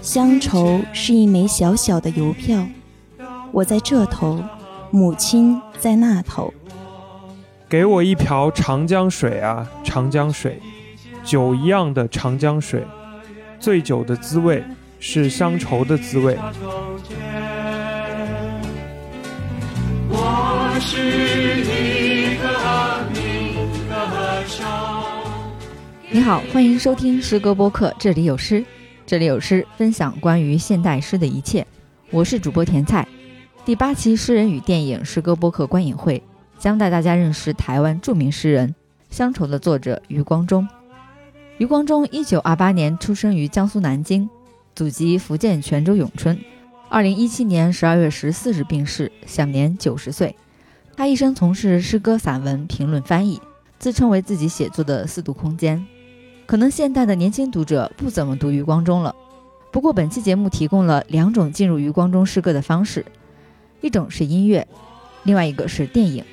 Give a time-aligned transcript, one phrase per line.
[0.00, 2.66] 乡愁是一枚小小的邮票，
[3.52, 4.42] 我在这头，
[4.90, 6.52] 母亲在那头。
[7.68, 10.58] 给我一瓢长江水啊，长江水，
[11.22, 12.82] 酒一样的长江水，
[13.60, 14.64] 醉酒的滋味
[14.98, 16.38] 是乡愁的滋味。
[20.10, 20.96] 我是
[21.60, 22.48] 一个
[23.90, 24.64] 歌手。
[26.10, 28.64] 你好，欢迎收听诗歌播客，这里有诗，
[29.08, 31.66] 这里有诗，分享关于现代诗的一切。
[32.10, 33.08] 我是主播甜菜，
[33.64, 36.22] 第八期诗人与电影诗歌播客观影会。
[36.58, 38.68] 将带大家认识台湾著名诗人
[39.08, 40.68] 《乡愁》的作者余光中。
[41.56, 44.28] 余光中一九二八年出生于江苏南京，
[44.74, 46.38] 祖籍福建泉州永春。
[46.90, 50.36] 二零一七年十二月十四日病逝，享年九十岁。
[50.94, 53.40] 他一生从事诗歌、散文、评论、翻译，
[53.78, 55.86] 自称为自己写作的四度空间。
[56.48, 59.14] 可能现代的年轻读者不怎么读余光中了。
[59.70, 63.04] 不过本期节目提供了两种进入余光中诗歌的方式，
[63.82, 64.66] 一种是音乐，
[65.24, 66.24] 另外一个是电影。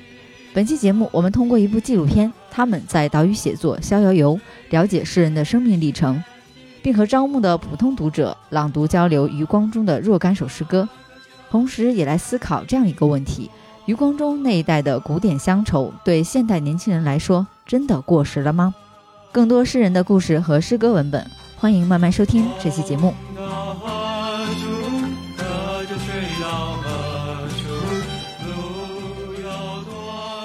[0.54, 4.34] 本期节目，我们通过一部纪录片《他们在岛屿写作逍遥游》，
[4.70, 6.24] 了解诗人的生命历程，
[6.80, 10.88] 并和招募的普通读者朗读交流余光中的若干首诗歌，
[11.50, 13.50] 同时也来思考这样一个问题：
[13.84, 18.74] 余光中那一代的古典乡愁，对现代年轻人来说，真的过时了吗？
[19.36, 23.12] 更多诗人的故事和诗歌文本，欢迎慢慢收听这期节目。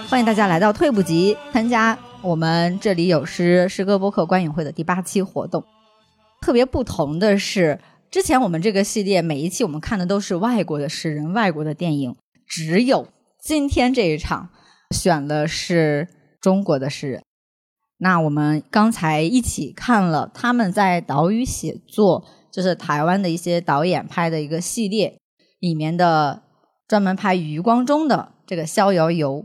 [0.09, 5.63] 欢迎大家来到退步集，参加我们这里有诗诗歌播客观影会的第八期活动。
[6.41, 12.13] 特别不同的是，之前我们这个系列每一期我们看的都是外国的诗人、外国的电影，
[12.45, 13.07] 只有
[13.41, 14.49] 今天这一场
[14.93, 16.09] 选的是
[16.41, 17.23] 中国的诗人。
[18.03, 25.19] 那我们刚才一起看了他们在岛屿写作，就是台湾的一些导演拍的一个系列
[25.59, 26.41] 里面的
[26.87, 29.43] 专门拍余光中的这个《逍遥游》。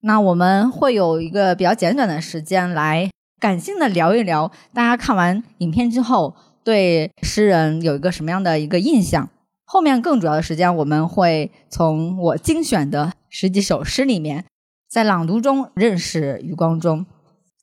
[0.00, 3.08] 那我们会有一个比较简短的时间来
[3.38, 9.30] 感性的聊一聊，大家看完影片之后对诗人有一个什么样的一个印象？
[9.64, 14.44] 后面更主要的时间，我们会从我精选的十几首诗里面，
[14.90, 17.06] 在朗读中认识余光中。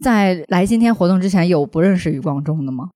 [0.03, 2.91] 在来今天活动之前，有不认识余光中的吗？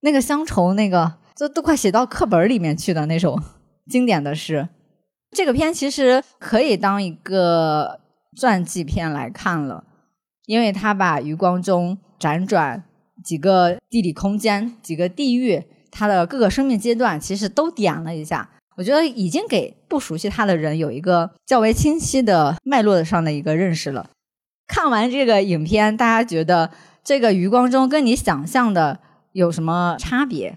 [0.00, 3.40] 那个乡愁，那个这都快写到课本里面去的那首
[3.86, 4.68] 经典的诗，
[5.30, 8.00] 这个片其实可以当一个。
[8.36, 9.82] 传记片来看了，
[10.46, 12.84] 因为他把余光中辗转
[13.24, 18.48] 几个地理空间、几个地域，他的各个生命阶段，其实都点了一下。
[18.76, 24.08] 我觉得已经给不熟悉他的人有一个较为清晰的脉络上的一个认识了。
[24.68, 26.70] 看完这个影片，大家觉得
[27.02, 29.00] 这个余光中跟你想象的
[29.32, 30.56] 有什么差别？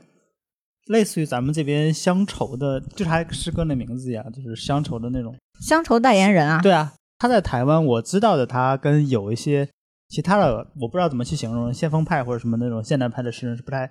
[0.88, 6.60] 类似于咱们这边乡愁的，就是他诗歌的名字呀，就是乡愁的那种乡愁代言人啊。
[6.62, 6.94] 对啊。
[7.18, 9.70] 他在台湾，我知道的，他跟有一些
[10.10, 13.88] 其他的，我不知道怎么去形容，先锋派或者什么那种现代派的诗人是不太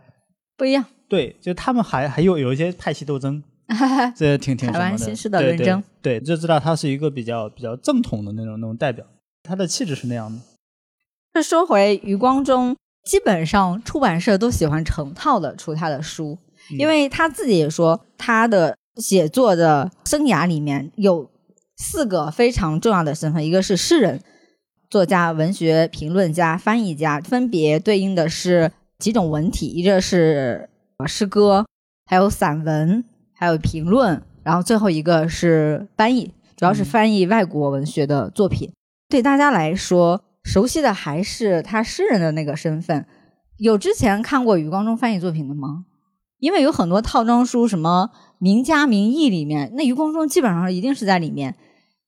[0.56, 0.84] 不一样。
[1.08, 3.40] 对，就他们还还有有一些派系斗争，
[4.16, 5.80] 这挺挺台湾新式的论争。
[6.02, 9.06] 对，就知道他是一个比较比较正统的那种那种代表，
[9.42, 10.40] 他的气质是那样的。
[11.32, 16.38] 这说回余光中，基本上出版社都喜欢成套的出他的书，
[16.78, 21.30] 因为他自己也说，他的写作的生涯里面有。
[21.82, 24.20] 四个非常重要的身份，一个是诗人、
[24.90, 30.68] 作家、文学评论家、翻译家，分别对应的是几种文体，一个是
[31.06, 31.64] 诗歌，
[32.04, 33.02] 还有散文，
[33.32, 38.70] 还有评论，然后最后一个是翻译，主要是翻译外国文学的作品。
[39.10, 43.04] 对大家来说，熟悉的还是他诗人的那个身份。
[43.58, 45.84] 有之前看过余光中翻译作品的吗？
[46.38, 51.56] 因为有很多套装书，什么名家名义里面，那余光中基本上一定是在里面。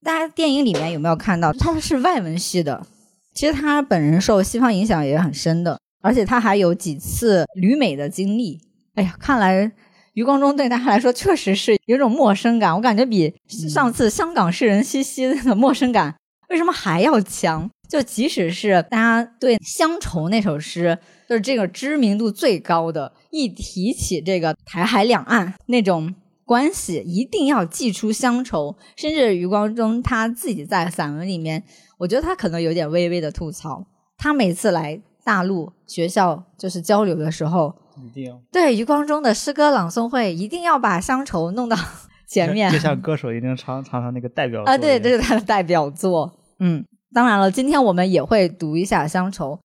[0.05, 2.87] 大家电影里面有没有看到他是外文系的？
[3.35, 8.61] 其实他本人受西方影响也很深的，而且他还有几次旅美的经历。
[8.95, 9.73] 哎呀，看来
[10.15, 16.15] 余光中对大家来说确实是有种陌生感，我感觉比上次香港诗人西西的陌生感
[16.53, 17.69] 为什么还要强？
[17.89, 20.97] 就即使是大家对《乡愁》那首诗，
[21.29, 26.15] 就是这个知名度最高的，一提起这个台海两岸那种。
[26.45, 31.63] 关系一定要寄出乡愁，甚至余光中他自己在散文里面，
[31.97, 33.87] 我觉得他可能有点微微的吐槽。
[34.19, 41.77] 他每次来大陆学校就是交流的时候，一定对余光中的诗歌朗诵会一定要把乡愁弄到
[42.29, 46.31] 前面，就像歌手一定唱唱唱那个代表啊，对，这是他的代表作。
[46.65, 49.59] 嗯，当然了，今天我们也会读一下乡愁。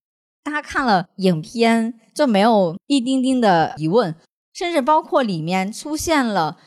[0.43, 4.15] 大家看了影片就没有一丁丁的疑问。
[4.51, 6.57] 甚至包括里面出现了，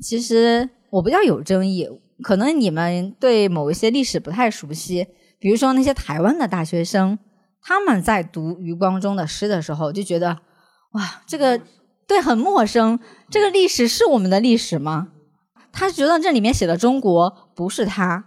[0.00, 1.88] 其实我比较有争议，
[2.22, 5.08] 可能你们对某一些历史不太熟悉，
[5.40, 7.18] 比如说那些台湾的大学生，
[7.60, 10.38] 他们在读余光中的诗的时候，就觉得
[10.92, 11.60] 哇，这个
[12.06, 15.08] 对很陌生，这个历史是我们的历史吗？
[15.72, 18.26] 他觉得这里面写的中国不是他，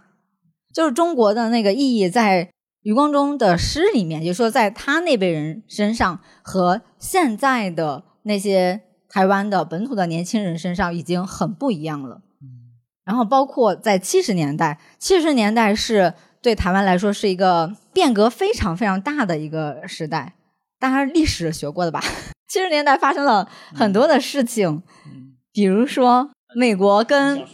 [0.72, 2.50] 就是中国的那个意义在
[2.82, 12.22] 余光中的诗里面，就是说在他那辈人身上和现在的那些台湾的本土的年轻人身上已经很不一样了。
[13.04, 20.34] 然后包括在七十年代，七十年代是对台湾来说是一个变革非常非常大的一个时代，
[20.78, 22.00] 大家历史学过的吧？
[22.48, 24.82] 七十年代发生了很多的事情，
[25.52, 26.30] 比如说。
[26.56, 27.44] 美国跟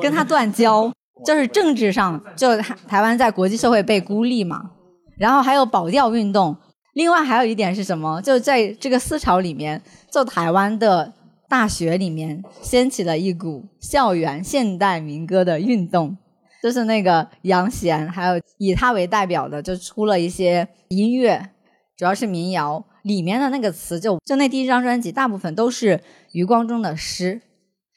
[0.00, 0.92] 跟他断交，
[1.24, 4.70] 就是政治上，就台台湾在国际社会被孤立嘛。
[5.16, 6.56] 然后还有保钓运动，
[6.94, 8.20] 另外还有一点是什么？
[8.22, 9.82] 就在这个思潮里面，
[10.12, 11.12] 就台湾的
[11.48, 16.16] 大学里面掀起了一股校园现代民歌的运动，
[16.62, 21.50] 就是那个杨贤，还有以他为代表的，就出了一些音乐，
[21.96, 26.00] 主要是民谣里面的那个词，就就那第一张专辑，大部分都是
[26.32, 27.42] 余光中的诗。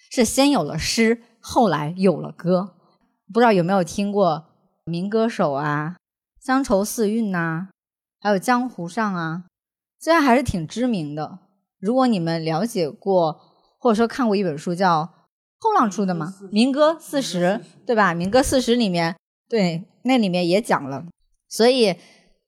[0.10, 2.74] 是先有了诗，后来有了歌。
[3.34, 4.46] 不知道有没有听过
[4.86, 5.96] 民歌手啊，
[6.46, 7.70] 《乡愁四韵》呐，
[8.20, 9.44] 还有《江湖上》啊，
[10.00, 11.40] 虽然还是挺知名的。
[11.80, 13.40] 如果你们了解过，
[13.80, 15.06] 或者说看过一本书叫
[15.60, 16.36] 后浪出的吗？
[16.52, 17.46] 《民歌四十》，
[17.86, 18.14] 对吧？
[18.16, 19.16] 《民歌四十》里面，
[19.50, 21.06] 对，那里面也讲了。
[21.48, 21.96] 所以，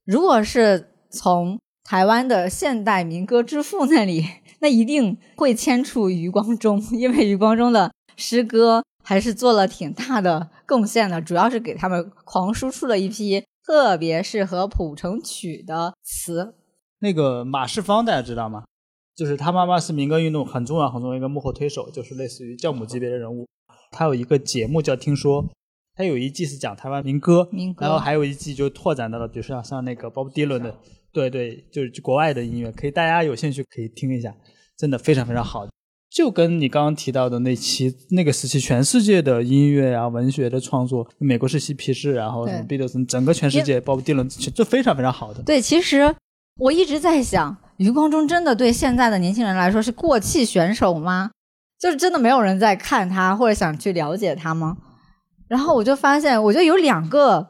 [0.05, 4.25] 如果是从台湾的现代民歌之父那里。
[4.59, 16.55] 那一定会牵出余光中，因为余光中的诗歌还是做了挺大的贡献的，主要是给他们狂输出了一批特别适合谱成曲的词。
[16.97, 18.63] 那个马世芳大家知道吗？
[19.15, 23.47] 就是他妈妈是民歌运动很重要很重要一个幕后推手，就是类似于教母级别的人物。
[23.91, 25.43] 他有一个节目叫《听说》，
[25.93, 30.75] 他有一季是讲台湾民歌，民歌，然后还有一季就拓展到了，比如说像那个 Bob Dylan 的，
[31.11, 34.35] 对对，就是国外的音乐，可以大家有兴趣可以听一下。
[34.75, 35.67] 真的非常非常好，
[36.13, 45.41] 就跟你刚刚提到的那期那个时期，全世界的音乐啊、文学的创作，美国是嬉皮士，然后什么贝多森，整个全世界，包括迪伦，这非常非常好的。
[45.41, 46.13] 对，其实
[46.59, 51.31] 我一直在想，余光中真的对现在的年轻人来说是过气选手吗？
[51.79, 54.77] 就是真的没有人在看他或者想去了解他吗？
[55.47, 57.47] 然后我就发现，我觉得有两个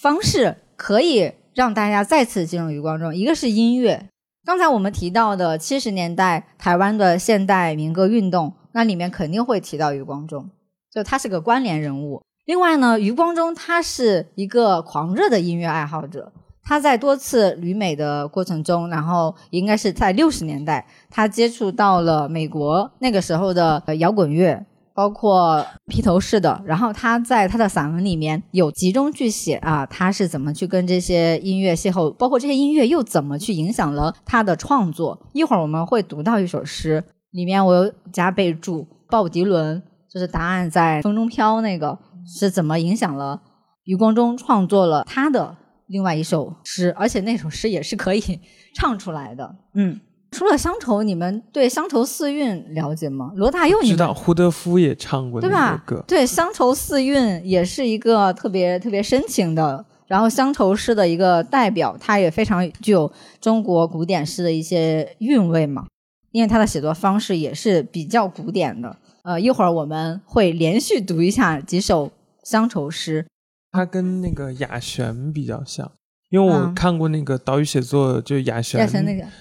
[0.00, 4.08] 方式可以让大家再次进入余光中，一个是音乐。
[4.46, 10.48] 刚才我们提到的七十年代台湾的现代民歌运动，那里面肯定会提到余光中，
[10.88, 12.22] 就他是个关联人物。
[12.44, 16.32] 另外呢，余光中他是一个狂热的音乐爱好者，
[16.62, 24.64] 他在多次旅美的过程中，然后应该是在六十年代，他接触到了美国那个时候的摇滚乐。
[24.96, 35.20] 包括披头士的，然后他在他的散文里面有集中去写啊，他是怎么去跟这些音乐邂逅，包括这些音乐又怎么去影响了他的创作。
[35.34, 43.42] 一会儿我们会读到一首诗，里面我有加备注，鲍勃迪伦就是答案在风中飘那个是怎么影响了
[43.84, 45.58] 余光中创作了他的
[45.88, 48.40] 另外一首诗，而且那首诗也是可以
[48.74, 50.00] 唱出来的，嗯。
[50.36, 53.32] 除了乡愁，你们对乡愁四韵了解吗？
[53.36, 55.82] 罗大佑你，知道胡德夫也唱过，对吧？
[56.06, 65.86] 对，乡愁四韵也是一个特别特别深情的，然后乡愁诗的一个代表，它也非常具有中国古典诗的一些韵味嘛。
[66.32, 68.94] 因为它的写作方式也是比较古典的。
[69.22, 72.12] 呃，一会儿我们会连续读一下几首
[72.42, 73.26] 乡愁诗，
[73.72, 75.90] 它跟那个雅璇比较像。
[76.30, 78.80] 因为我看过那个岛屿写作，就是雅璇，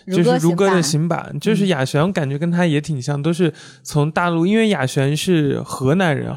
[0.08, 3.52] 就是如歌的行版，就是雅璇，我感觉跟他也挺像，都是
[3.82, 6.32] 从大陆，因为雅璇是河南人，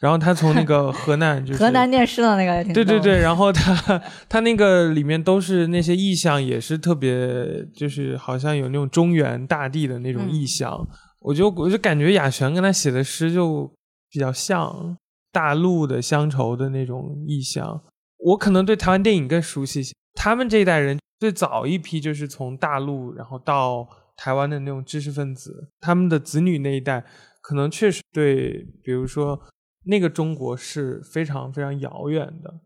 [0.00, 10.86] 然后他从那个 河南，就是河南念诗的那个，对对对，然后他他那个里面都是那些意象，也是特别，就是好像有那种中原大地的那种意象，
[11.20, 13.72] 我就我就感觉雅璇跟他写的诗就
[14.10, 14.98] 比较像
[15.32, 17.80] 大陆的乡愁的那种意象。
[18.24, 19.94] 我可能对台湾电影更熟悉一些。
[20.14, 27.04] 他们这一代人最早一批就是从大陆然后到台湾的那种知识分子，他们的子女那一代
[27.42, 29.38] 可能确实对，比如说
[29.84, 32.60] 那个中国是非常非常遥远的。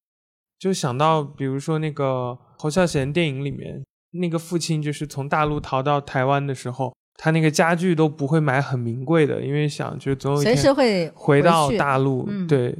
[0.59, 12.77] 就想到，比如说那个侯孝贤电影里面，那个父亲就是从大陆逃到台湾的时候，他那个家具都不会买很名贵的，因为想就总有一天会回到大陆，对。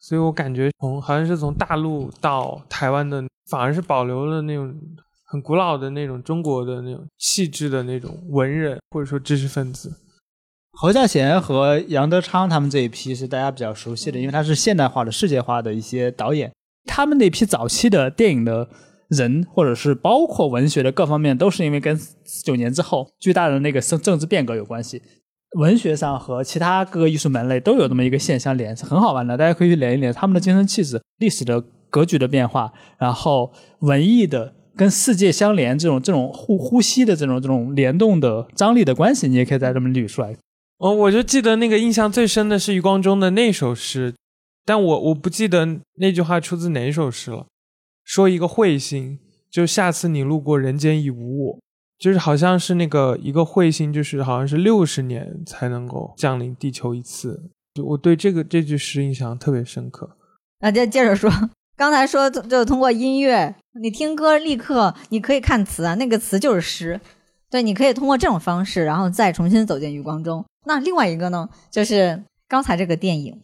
[0.00, 4.74] 所以我感觉从好像是从大陆到台湾的，反而是保留了那种
[5.26, 9.92] 很古老的那种中国的那种气质的那种文人或者说知识分子。
[10.72, 16.50] 侯孝贤和杨德昌他们这一批是大家比较熟悉的，因为他是现代化的、世界化的一些导演。
[16.86, 18.68] 他们那批早期的电影的
[19.08, 25.02] 人，或者是包括文学的各方面，都是因为跟四九年之后巨大的那个政政治变革有关系。
[25.58, 29.36] 文学上和其他各个艺术门类都有这么一个线相连，是很好玩的。
[29.36, 40.36] 大家可以去连一连他们的精神气质、历史的格局的变化，然后文艺的跟世界相连这种这种互呼吸的这种这种联动的张力的关系，你也可以在这么捋出来。
[40.78, 44.14] 哦，我就记得那个印象最深的是余光中的那首诗，
[44.64, 47.46] 但我我不记得那句话出自哪首诗了。
[48.04, 49.18] 说一个彗星，
[49.50, 51.58] 就下次你路过人间已无我。
[52.00, 57.50] 就是好像是那个一个彗星，就是好像是六十年才能够降临地球一次。
[57.74, 60.16] 就我对这个这句诗印象特别深刻。
[60.60, 61.30] 那接接着说，
[61.76, 67.00] 刚才说就通过音乐，你听歌立刻你可以看词啊，那个词就是诗。
[67.50, 70.44] 对，你可以通过这种方式，然后再重新走进余光中。
[70.66, 73.38] 那另外一个呢，就是刚才这个电影，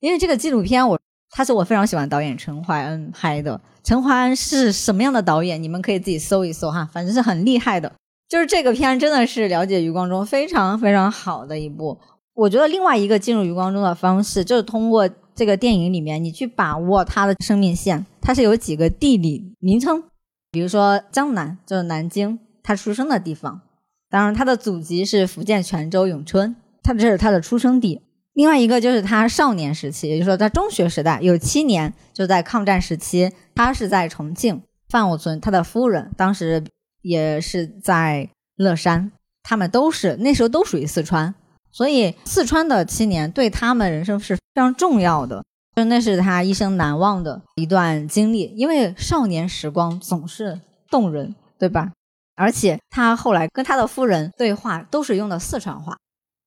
[0.00, 1.00] 因为这个纪录片我
[1.30, 3.60] 他是我非常喜欢导演陈怀恩拍的。
[3.84, 5.62] 陈怀恩是什么样的导演？
[5.62, 7.92] 你们可以自己搜一搜哈，反正是很厉害的。
[8.32, 11.98] 就是这个片真的是了解余光中非常非常好的一部。
[12.32, 18.06] 我觉得另外一个进入余光中的方式，就是通过这个电影里面，你去把握他的生命线。
[18.22, 20.04] 他是有几个地理名称，
[20.50, 23.60] 比如说江南就是南京，他出生的地方。
[24.08, 28.00] 当然，他的祖籍是福建泉州永春，他这是他的出生地。
[28.32, 34.62] 另外一个就是他少年时期，也就是说在中学时代有七年就在抗战时期，他是在重庆。
[34.88, 36.64] 范武村他的夫人当时。
[37.02, 41.34] 也是在乐山，他们都是那时候都属于四川，
[41.70, 45.44] 所以四川的七年对他们人生是非常重要的，
[45.76, 48.54] 就那是他一生难忘的一段经历。
[48.56, 51.92] 因为少年时光总是动人，对吧？
[52.34, 55.96] 而且他后来跟他的夫人对话都是用的四川话，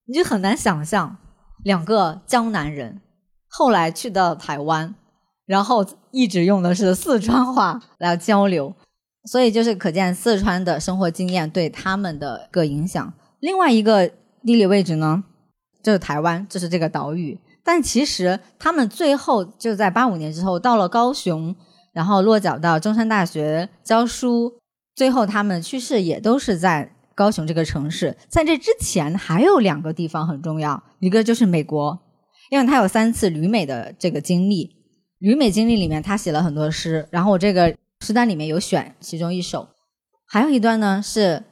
[0.06, 1.18] 你就很难想象
[1.64, 3.02] 两个江南人
[3.48, 4.96] 后来去到台湾，
[5.46, 8.74] 然后一直用的是四川话来交流。
[9.25, 13.13] 所以就是可见四川的生活经验对他们的个影响。
[13.39, 14.08] 另外一个
[14.44, 15.24] 地理位置呢，
[15.82, 17.39] 就是台湾，就是这个岛屿。
[17.63, 21.55] 但其实他们最后就在八五年之后到了高雄，
[21.91, 24.53] 然后落脚到中山大学教书，
[24.96, 28.15] 最后他们去世也都是在高雄这个城市。
[28.27, 32.00] 在这之前还有两个地方很重要，一个就是美国，
[32.51, 34.70] 因为他有三次旅美的这个经历，
[35.17, 37.75] 旅美经历里面他写了很多诗，然后我这个。
[38.06, 39.68] 诗单里面有选其中一首，
[40.28, 41.44] 还有一段呢是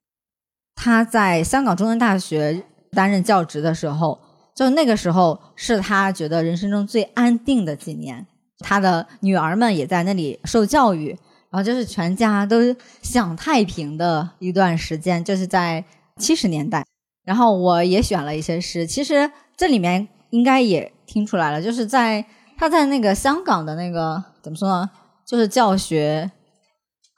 [0.75, 4.19] 他在香港中文大学担任教职的时候，
[4.55, 8.27] 就那个时候是他觉得人生中最安定的几年，
[8.59, 11.17] 他的女儿们也在那里受教育，
[11.49, 15.83] 然后就是全家都享太平的一段时间，就是在
[16.17, 16.85] 七十年代。
[17.25, 22.23] 然后我也选了一些诗，其实这里面应该也听出来了，就是在
[22.57, 24.89] 他在那个香港的那个怎么说呢？
[25.25, 26.29] 就是教学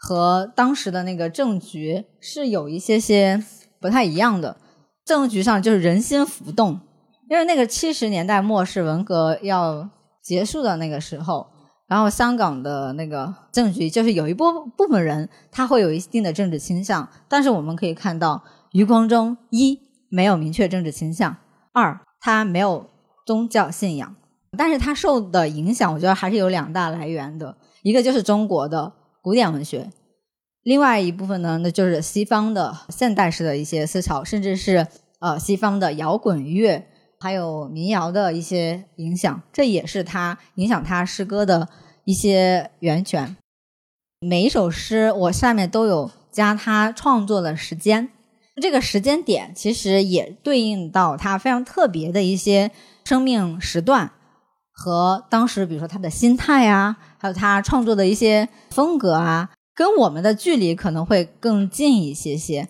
[0.07, 3.43] 和当时的那个政局是有一些些
[3.79, 4.55] 不太一样的。
[5.03, 6.79] 政局上就是人心浮动，
[7.27, 9.89] 因为那个七十年代末是文革要
[10.21, 11.47] 结束的那个时候，
[11.87, 14.45] 然后香港的那个政局就是有一部
[14.77, 18.43] 部分人他会有一定的政治倾向，但是我们可以看到
[18.73, 21.35] 余光中一没有明确政治倾向，
[21.73, 22.87] 二他没有
[23.25, 24.15] 宗教信仰，
[24.55, 27.57] 但是他受的影响，我觉得还是有两大来源的。
[27.81, 28.91] 一个就是中国的
[29.25, 29.89] 古典文学，
[30.61, 34.85] 另外一部分呢，那就是西方的现代式的一些思潮，甚至是
[35.17, 36.85] 呃西方的摇滚乐，
[37.19, 41.67] 还有民谣的一些影响，这也是他影响他诗歌的
[42.03, 43.35] 一些源泉。
[44.19, 48.09] 每一首诗我下面都有加他创作的时间，
[48.61, 52.69] 这个时间点其实也对应到他非常特别的一些
[53.03, 54.11] 生命时段。
[54.75, 62.67] 和当时，比如说他的心态啊，还有他创作的一些风格啊，跟我们的距离可能会更近一些些。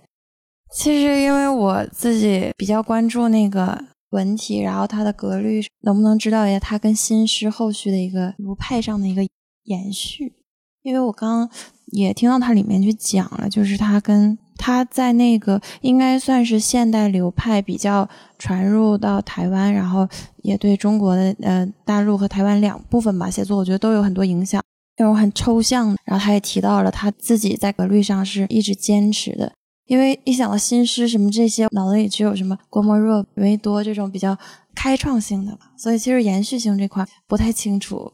[0.72, 9.22] 其实，因为我自己比较关注那个文体，然后它的格律，能不能知道一下它跟新诗后续的一个流派上的一个
[9.64, 10.36] 延续？
[10.84, 11.50] 因为我刚
[11.88, 14.38] 也听到他里面去讲了，就是他跟。
[14.58, 18.08] 他在那个应该算是现代流派比较
[18.40, 20.08] 传入到台湾，然后
[20.44, 24.64] 也对中国的呃大陆和台湾两部分吧写作，我觉得都有很多影响，
[24.98, 25.94] 那种很抽象。
[26.06, 29.52] 然后他也提到了他自己在格律上是一直坚持的，
[29.88, 34.38] 因为一想到新诗什么这些，脑子里只有什么郭沫若、维多这种比较
[34.74, 38.10] 开创性的吧，所以其实延续性这块不太清楚。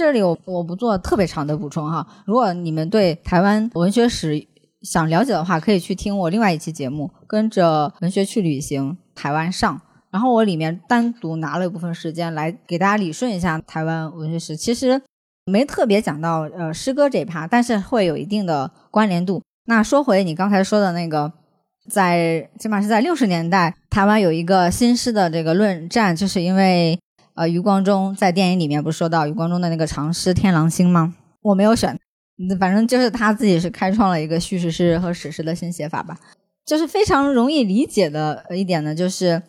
[0.00, 4.46] 这里我我不做特别长的补充哈，如果你们对台湾文学史。
[4.82, 9.78] 想了解的话，可以去听我另外一期节目《跟着文学去旅行》，台湾上
[10.10, 14.56] 然后我里面单独拿了一部分时间来给大家理顺一下台湾文学史。
[14.56, 15.02] 其实
[15.44, 19.42] 没特别讲到呃诗歌这一趴，但是会有一定的关联度。
[19.66, 21.30] 那说回你刚才说的那个，
[21.90, 26.98] 在起码是在六十年代，台湾有一个新诗的这个论战，就是因为
[27.34, 31.14] 呃余光中在电影里面不是说到余光中的那个长诗《天狼星》吗？
[31.42, 31.98] 我没有选，
[32.58, 36.18] 反正就是他自己是开创了一个叙事诗和史诗的新写法吧。
[36.66, 39.42] 就是非常容易理解的一点呢，就是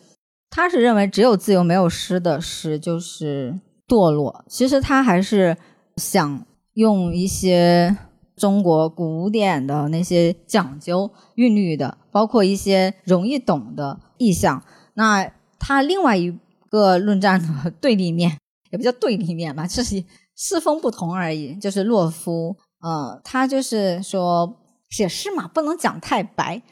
[0.50, 4.44] 他是认为只有自由没有诗的诗就是堕落。
[4.48, 5.56] 其实他还是
[5.96, 7.96] 想用一些
[8.34, 14.62] 中国古典的那些讲究韵律的，包括一些容易懂的意象。
[14.94, 16.36] 那他另外一
[16.72, 18.38] 个论战的对立面，
[18.72, 20.02] 也不叫对立面吧，就是
[20.34, 21.54] 诗风不同而已。
[21.56, 24.56] 就是洛夫，呃，他就是说
[24.88, 26.62] 写诗嘛，不能讲太白。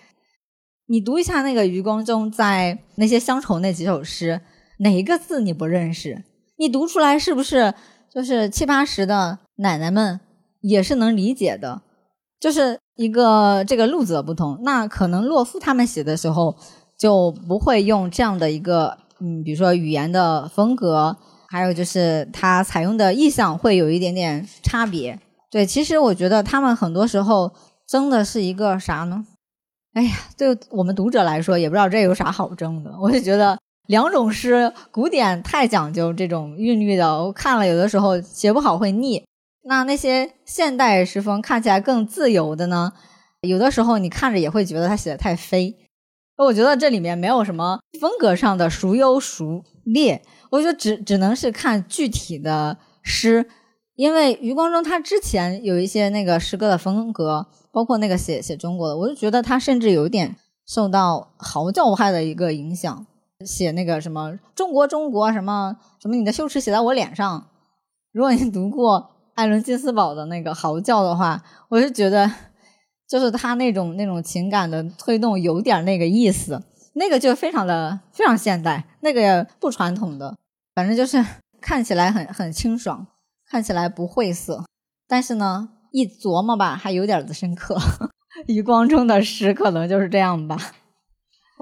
[0.86, 4.40] 你读一下那个余光中在那些乡愁那几首诗，
[4.78, 6.24] 哪一个字你不认识？
[6.56, 7.74] 你读出来是不是
[8.12, 10.18] 就是七八十的奶奶们
[10.60, 11.82] 也是能理解的？
[12.40, 14.58] 就是一个这个路子不同。
[14.62, 16.56] 那可能洛夫他们写的时候
[16.98, 21.16] 就不会用这样的一个嗯，比如说语言的风格，
[21.48, 25.18] 还有就是他采用的意象会有一点点差别。
[25.50, 27.52] 对，其实我觉得他们很多时候
[27.86, 29.26] 争的是一个啥呢？
[29.92, 32.94] 哎呀，对我们读者来说，也不知道这有啥好争的。
[33.00, 33.58] 我就觉得
[33.88, 39.24] 两种诗，古典太讲究这种韵律的，我看了有的时候写不好会腻。
[39.64, 42.92] 那那些现代诗风看起来更自由的呢，
[43.42, 45.76] 有的时候你看着也会觉得他写的太飞。
[46.44, 53.48] 我觉得这里面没有什么风格上的孰优孰劣，我觉得只只能是看具体的诗，
[53.94, 57.46] 因为余光中他之前有一些那个诗歌的风格。
[57.72, 60.34] 包括那个写写中国的，我就觉得他甚至有点
[60.66, 63.06] 受到嚎叫派的一个影响，
[63.46, 67.46] 写那个什么中国中国什么什么你的羞耻写在我脸上。
[68.10, 72.28] 如果你读过艾伦金斯堡的那个嚎叫的话，我就觉得
[73.10, 76.62] 就是他那种那种情感的推动有点那个意思，
[76.94, 80.38] 那个就非常的非常现代，那个不传统的，
[80.74, 81.22] 反正就是
[81.60, 83.06] 看起来很很清爽，
[83.48, 84.64] 看起来不晦涩，
[85.08, 85.70] 但是呢。
[85.92, 87.76] 一琢磨吧，还有点子深刻。
[88.46, 90.56] 余光中的诗可能就是这样吧。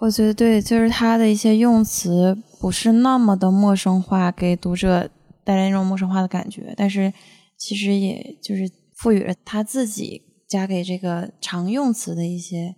[0.03, 5.09] 我觉得对，就是他的一些用词不是那么的陌生化，给读者
[5.45, 6.75] 带来那种陌生化的感觉。
[6.77, 7.11] 但是
[7.57, 12.75] 其实也就是赋予了他自己加给这个常用词的一些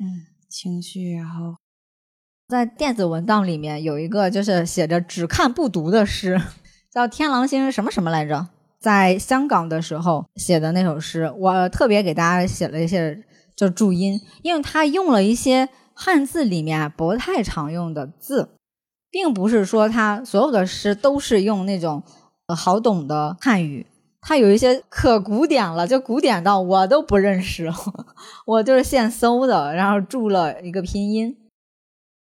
[0.48, 1.12] 情绪。
[1.12, 1.56] 然后
[2.48, 6.40] 在电子文档里面有一个就是写着只看不读的诗，
[6.90, 8.48] 叫《天狼星》什么什么来着？
[8.80, 13.22] 在香港的时候写的那首诗，我特别给大家写了一些
[13.54, 18.56] 就注音，因为他用了一些汉字里面不太常用的字，
[19.10, 22.02] 并不是说他所有的诗都是用那种
[22.56, 23.86] 好懂的汉语，
[24.22, 27.72] 它有一些可古典了，就古典到我都不认识，
[28.46, 31.36] 我就是现搜的，然后注了一个拼音，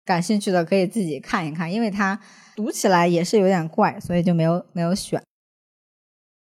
[0.05, 2.19] 感兴趣的可以自己看一看，因为它
[2.55, 5.21] 读起来也是有点怪，所以就没有没有选。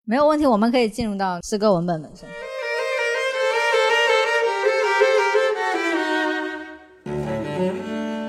[0.05, 2.29] 没有问题，我们可以进入到诗歌文本本身。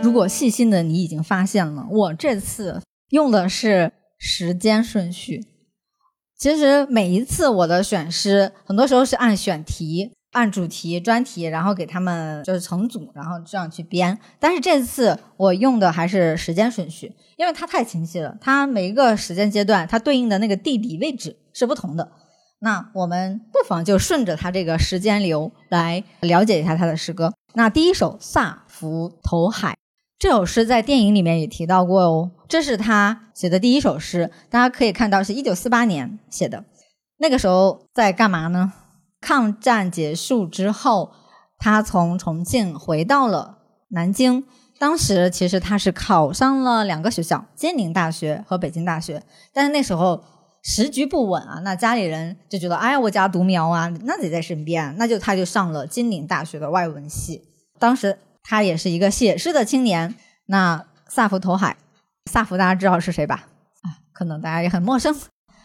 [0.04, 5.51] 如果细心的你已经发现了，我这次用的是时间顺序。
[6.42, 10.12] 其实每一次我的选诗，很多时候是按选题。
[10.32, 14.18] 按主题、专题，然后给他们就是成组，然后这样去编。
[14.40, 18.36] 但是这次我用的还是时间顺序，因为它太清晰了。
[18.42, 22.12] 它每一个时间阶段，它对应的那个地理位置是不同的。
[22.60, 27.34] 那我们不妨就顺着它这个时间流来了解一下他的诗歌。
[27.54, 29.74] 那第一首《萨福投海》
[30.22, 34.30] 这首诗在电影里面也提到过哦，这是他写的第一首诗。
[34.52, 36.64] 大家可以看到是一九四八年写的，
[37.18, 38.72] 那个时候在干嘛呢？
[39.20, 41.12] 抗战结束之后，
[41.58, 43.58] 他从重庆回到了
[43.90, 44.44] 南京。
[44.78, 49.24] 当时其实他是考上了两个学校，金陵大学和北京大学。
[49.52, 50.24] 但是那时候
[50.62, 57.42] 时局不稳啊，那家里人就觉得，哎呀，我家独苗啊，那得在身边，那就他就上了金陵大学的外文系。
[57.80, 60.16] 当时他也是一个写诗的青年。
[60.48, 61.78] 那萨福投海，
[62.30, 63.48] 萨福大家知道是谁吧？
[63.82, 65.16] 啊，可能大家也很陌生。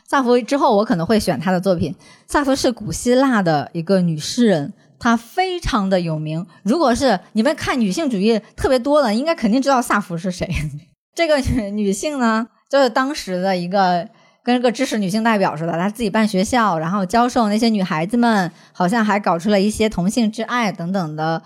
[0.08, 1.94] 萨福之后，我可能会选他的作品。
[2.28, 6.46] 萨福是古希腊的一个女诗人，她非常的有名。
[6.62, 10.48] 如果是你们看女性主义特别多的，应该肯定知道萨福是谁。
[11.12, 11.38] 这个
[11.70, 14.08] 女性呢，就是当时的一个
[14.44, 21.42] 跟个知识女性代表似的，她自己办学校，然后教授那些女孩子们，好像还搞出了一些同性之爱等等的。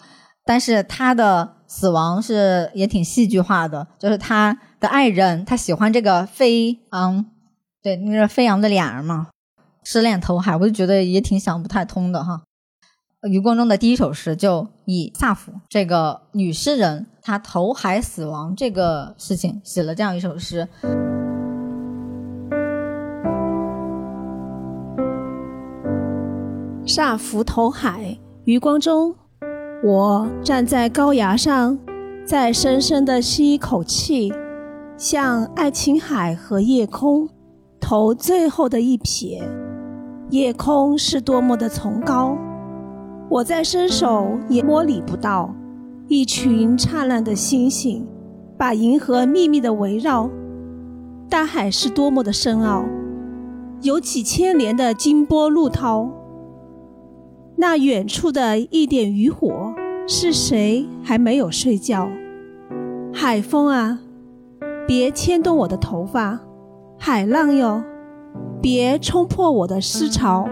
[0.50, 7.24] 但是他的死亡是也挺戏剧化的，就是他的爱人，他喜欢这个飞昂，
[7.80, 9.28] 对，那个飞扬的脸儿嘛，
[9.84, 12.42] 失恋投海，我就觉得也挺想不太通的哈。
[13.30, 20.66] 余光中的第一首诗就以萨福这个女诗人她投海死亡这个事情写了这样一首诗。
[26.84, 29.14] 萨福投海，余光中。
[29.82, 31.78] 我站在高崖上，
[32.22, 34.30] 再深深地吸一口气，
[34.98, 37.26] 向爱琴海和夜空
[37.80, 39.42] 投最后的一瞥。
[40.28, 42.36] 夜空是多么的崇高，
[43.30, 45.54] 我再伸手也摸理不到。
[46.08, 48.06] 一群灿烂的星星，
[48.58, 50.28] 把银河密密地围绕。
[51.30, 52.84] 大海是多么的深奥，
[53.80, 56.10] 有几千年的金波怒涛。
[57.56, 59.69] 那远处的一点渔火，
[60.06, 62.08] 是谁还没有睡觉？
[63.12, 64.00] 海风啊，
[64.86, 66.38] 别牵动我的头发；
[66.98, 67.82] 海浪哟，
[68.60, 70.48] 别冲破我的思潮。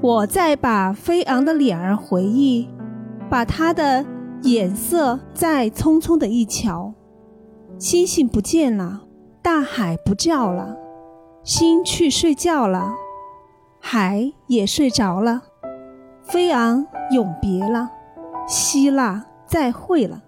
[0.00, 2.68] 我再把飞昂的脸儿回忆，
[3.30, 4.04] 把他的
[4.42, 6.92] 眼色再匆匆的一瞧。
[7.78, 9.02] 星星不见了，
[9.40, 10.76] 大海不叫了，
[11.42, 12.92] 心去睡觉了，
[13.80, 15.42] 海也睡着了。
[16.22, 17.90] 飞昂永别了，
[18.46, 20.22] 希腊再会了。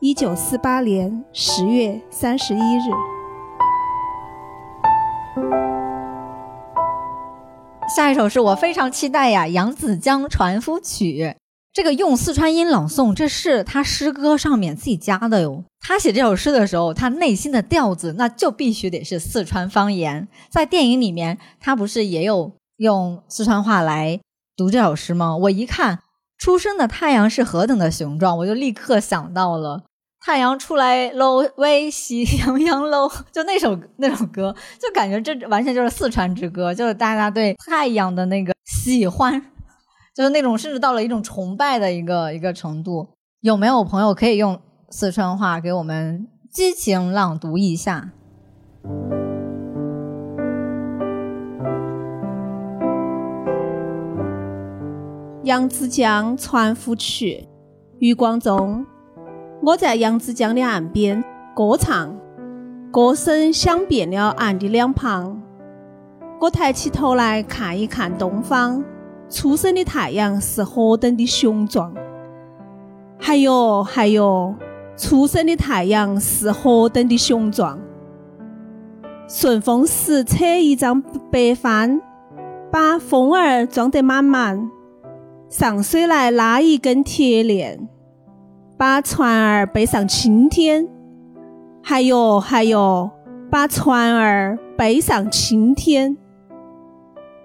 [0.00, 2.90] 一九四八年十月三十一日。
[7.94, 11.24] 下一首是我非常期待呀，《扬子江船夫曲》。
[11.72, 15.64] 这个用四川音朗诵，这是他诗歌上面自己加的哟。
[15.80, 20.28] 他写这首诗的时候，他内心的调子那就必须得是四川方言。
[20.50, 24.20] 在电影里面，他不是也有用四川话来。
[24.56, 25.36] 读这首诗吗？
[25.36, 26.00] 我一看
[26.40, 29.84] 出生的太阳是何等的雄壮，我就立刻想到了
[30.24, 39.40] 太阳出来喽，喂，喜羊羊喽，就那首那首歌，就感觉这完全就是四川之歌，就是大家对太阳的那个喜欢，
[40.16, 43.08] 就是那种甚至到了一种崇拜的一个一个程度。
[43.40, 48.10] 有没有朋友可以用四川话给我们激情朗读一下？
[55.44, 57.48] 扬子江船夫曲，
[57.98, 58.84] 余光中。
[59.62, 61.24] 我在扬子江的岸边
[61.56, 62.14] 歌唱，
[62.90, 65.40] 歌声响遍了岸的两旁。
[66.38, 68.84] 我抬起头来看一看东方，
[69.30, 71.94] 初升的太阳是何等的雄壮。
[73.18, 74.54] 还有还有，
[74.94, 77.78] 初升的太阳是何等的雄壮。
[79.26, 82.02] 顺风时扯一张白帆，
[82.70, 84.70] 把风儿装得满满。
[85.50, 87.88] 上水来拉一根铁链，
[88.78, 90.88] 把船儿背上青天。
[91.82, 93.10] 还有还有，
[93.50, 96.16] 把船儿背上青天。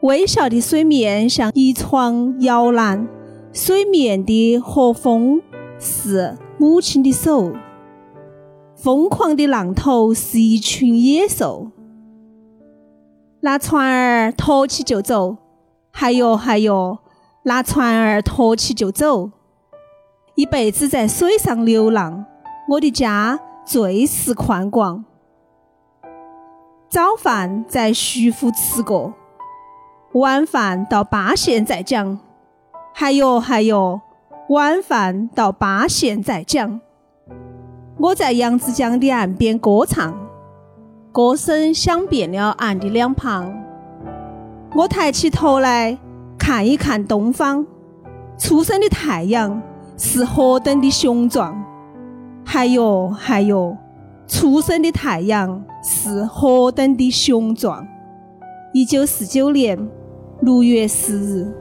[0.02, 3.08] 微笑的水面像一床摇篮，
[3.52, 5.42] 水面的和风
[5.80, 7.54] 是母亲的手。
[8.76, 11.72] 疯狂的浪头是一群野兽，
[13.42, 15.38] 拿船儿托起就走。
[15.92, 17.00] 还有还有。
[17.48, 19.30] 拿船儿托起就走，
[20.34, 22.26] 一辈子在水上流浪。
[22.70, 25.06] 我的家最是宽广。
[26.90, 29.14] 早饭在徐府吃过，
[30.14, 32.18] 晚饭到巴县再讲。
[32.92, 34.02] 还有还有，
[34.50, 36.82] 晚饭到巴县再讲。
[38.00, 40.18] 我在扬子江的岸边歌唱，
[41.12, 43.56] 歌声响遍了岸的两旁。
[44.74, 46.00] 我抬起头来。
[46.38, 47.66] 看一看东方，
[48.38, 49.62] 初升的太阳
[49.98, 51.64] 是何等的雄壮。
[52.44, 53.76] 还有还有，
[54.28, 57.88] 初升的太阳是何等的雄壮。
[58.74, 59.90] 一九四九年
[60.42, 61.52] 六月四日，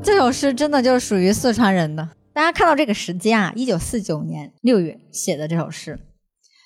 [0.00, 2.10] 这首诗真的就是属于四川人的。
[2.32, 5.98] 大家看到这个时间啊，一九四九年六月写的这首诗。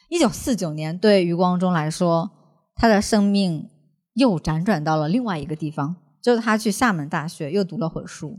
[0.09, 2.36] 一九四九年对余光中来说。
[2.79, 3.71] 他的生命
[4.13, 8.39] 又辗转到了另外一个地方，就是他去厦门大学又读了会儿书。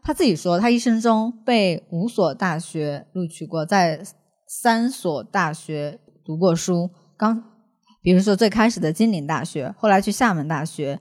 [0.00, 4.00] 他自己说，他一生中被五所大学录取过，在
[4.46, 6.90] 三所大学读过书。
[7.16, 7.42] 刚，
[8.00, 11.00] 比如说最开始的金陵大学，后来去厦门大学，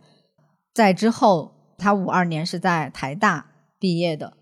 [0.73, 4.33] 在之后他五二年是在台大毕业的。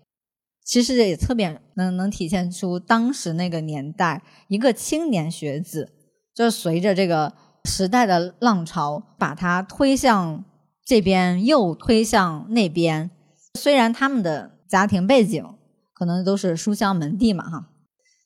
[0.64, 5.92] 其实也特别能能体现出当时那个年代一个青年学子，
[6.34, 7.34] 就随着这个。
[7.66, 10.44] 时代的浪潮把他推向
[10.84, 13.10] 这边，又推向那边。
[13.54, 15.44] 虽然他们的家庭背景
[15.92, 17.68] 可能都是书香门第嘛哈。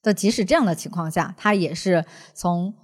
[0.03, 2.75] 但即使这样的情况下，他也是从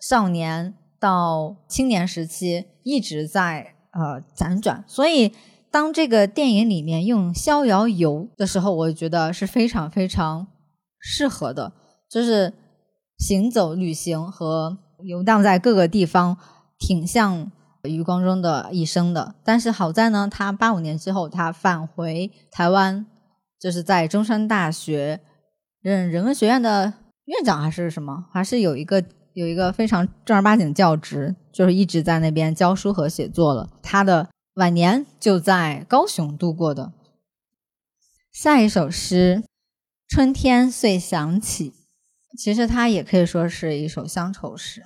[0.00, 5.32] 少年到青年时期一直在呃辗转，所以
[5.70, 10.48] 当这个电影里面用《逍遥游》的时候，我觉得是非常非常
[10.98, 11.72] 适合的，
[12.10, 12.52] 就是
[13.18, 16.36] 行走、旅行和游荡在各个地方，
[16.78, 19.34] 挺像余光中的一生的。
[19.44, 23.06] 但是好在呢，他八五年之后他返回台湾，
[23.60, 25.20] 就是在中山大学。
[25.80, 26.94] 任人文学院的
[27.26, 28.24] 院长还是什么？
[28.32, 33.68] 还是有一个有一个非常正儿八经的教职，就是一直在那边教书和写作了。
[33.82, 36.92] 他的晚年就在高雄度过的。
[38.32, 39.42] 下一首诗
[40.08, 41.70] 《春天遂响起》，
[42.38, 44.84] 其实它也可以说是一首乡愁诗，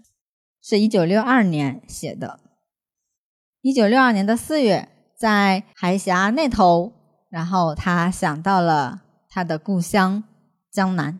[0.62, 2.40] 是一九六二年写的。
[3.60, 6.92] 一九六二年的四月，在海峡那头，
[7.28, 10.24] 然后他想到了他的故乡。
[10.70, 11.18] 江南，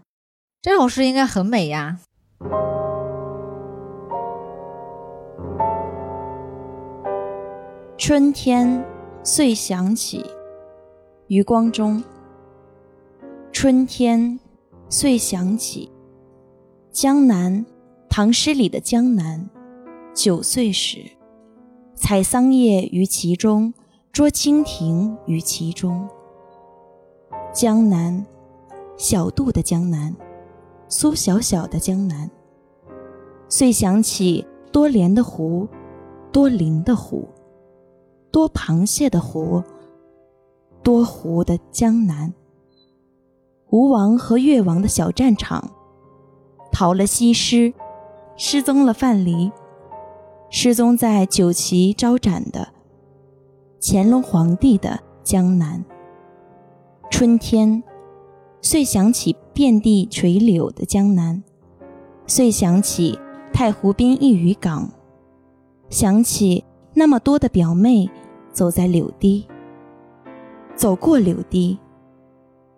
[0.61, 1.99] 这首诗应该很美呀。
[7.97, 8.85] 春天
[9.25, 10.25] 遂响起，
[11.27, 12.05] 余光中。
[13.51, 14.39] 春天
[14.89, 15.91] 遂响起，
[16.93, 17.65] 江南，
[18.09, 19.49] 唐诗里的江南。
[20.15, 21.05] 九岁时，
[21.95, 23.73] 采桑叶于其中，
[24.13, 26.09] 捉蜻蜓于其中。
[27.53, 28.27] 江南。
[28.97, 30.13] 小杜的江南，
[30.89, 32.29] 苏小小的江南。
[33.49, 35.69] 遂想起多莲的湖，
[36.33, 37.29] 多灵的湖，
[38.33, 39.63] 多螃蟹的湖，
[40.83, 42.35] 多湖的江南。
[43.71, 45.71] 吴王和越王的小战场，
[46.73, 47.73] 逃了西施，
[48.41, 49.51] 失踪了范蠡，
[50.49, 52.69] 失踪在酒旗招展的
[53.83, 55.85] 乾隆皇帝的江南。
[57.11, 57.83] 春天。
[58.61, 61.45] 遂想起遍地垂柳的江南，
[62.27, 63.17] 遂想起
[63.53, 64.91] 太湖边一渔港，
[65.89, 68.11] 想起那么多的表妹
[68.53, 69.47] 走在柳堤，
[70.75, 71.79] 走过柳堤，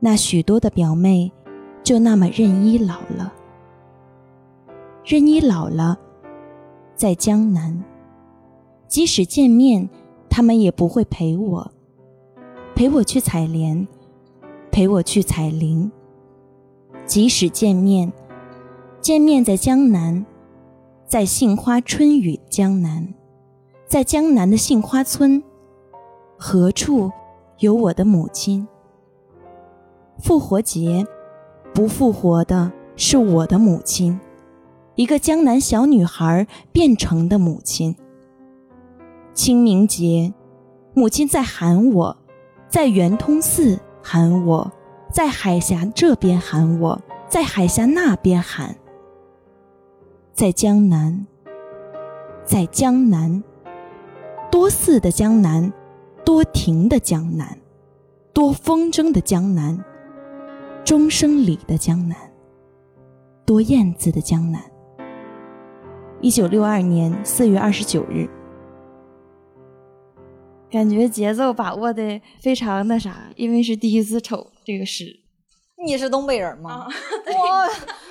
[0.00, 1.32] 那许多的表妹
[1.82, 3.32] 就那么任依老了，
[5.10, 5.98] 任你老了，
[6.94, 7.82] 在江南，
[8.86, 9.90] 即使见面，
[10.28, 11.72] 他们也不会陪我，
[12.76, 13.88] 陪我去采莲。
[14.70, 15.90] 陪我去采菱。
[17.06, 18.12] 即使见面，
[19.00, 20.24] 见面在江南，
[21.08, 23.12] 在杏花春雨江南，
[23.88, 25.42] 在江南的杏花村，
[26.38, 27.10] 何处
[27.58, 28.68] 有我的母亲？
[30.20, 31.04] 复活节，
[31.74, 34.20] 不复活的是我的母亲，
[34.94, 37.94] 一个江南小女孩变成的母亲。
[39.34, 40.32] 清明节，
[40.94, 42.16] 母亲在喊我，
[42.68, 43.78] 在圆通寺。
[44.02, 44.72] 喊我，
[45.12, 46.98] 在海峡这边喊我，
[47.28, 48.74] 在海峡那边喊，
[50.32, 51.26] 在江南，
[52.46, 53.44] 在江南，
[54.50, 55.70] 多寺的江南，
[56.24, 57.58] 多亭的江南，
[58.32, 59.78] 多风筝的江南，
[60.82, 62.16] 钟声里的江南，
[63.44, 64.62] 多燕子的江南。
[66.22, 68.28] 一九六二年四月二十九日。
[70.70, 75.06] 感觉节奏把握的非常那啥，因为是第一次瞅这个诗。
[75.82, 76.86] 你是东北人吗？
[77.38, 77.66] 哇！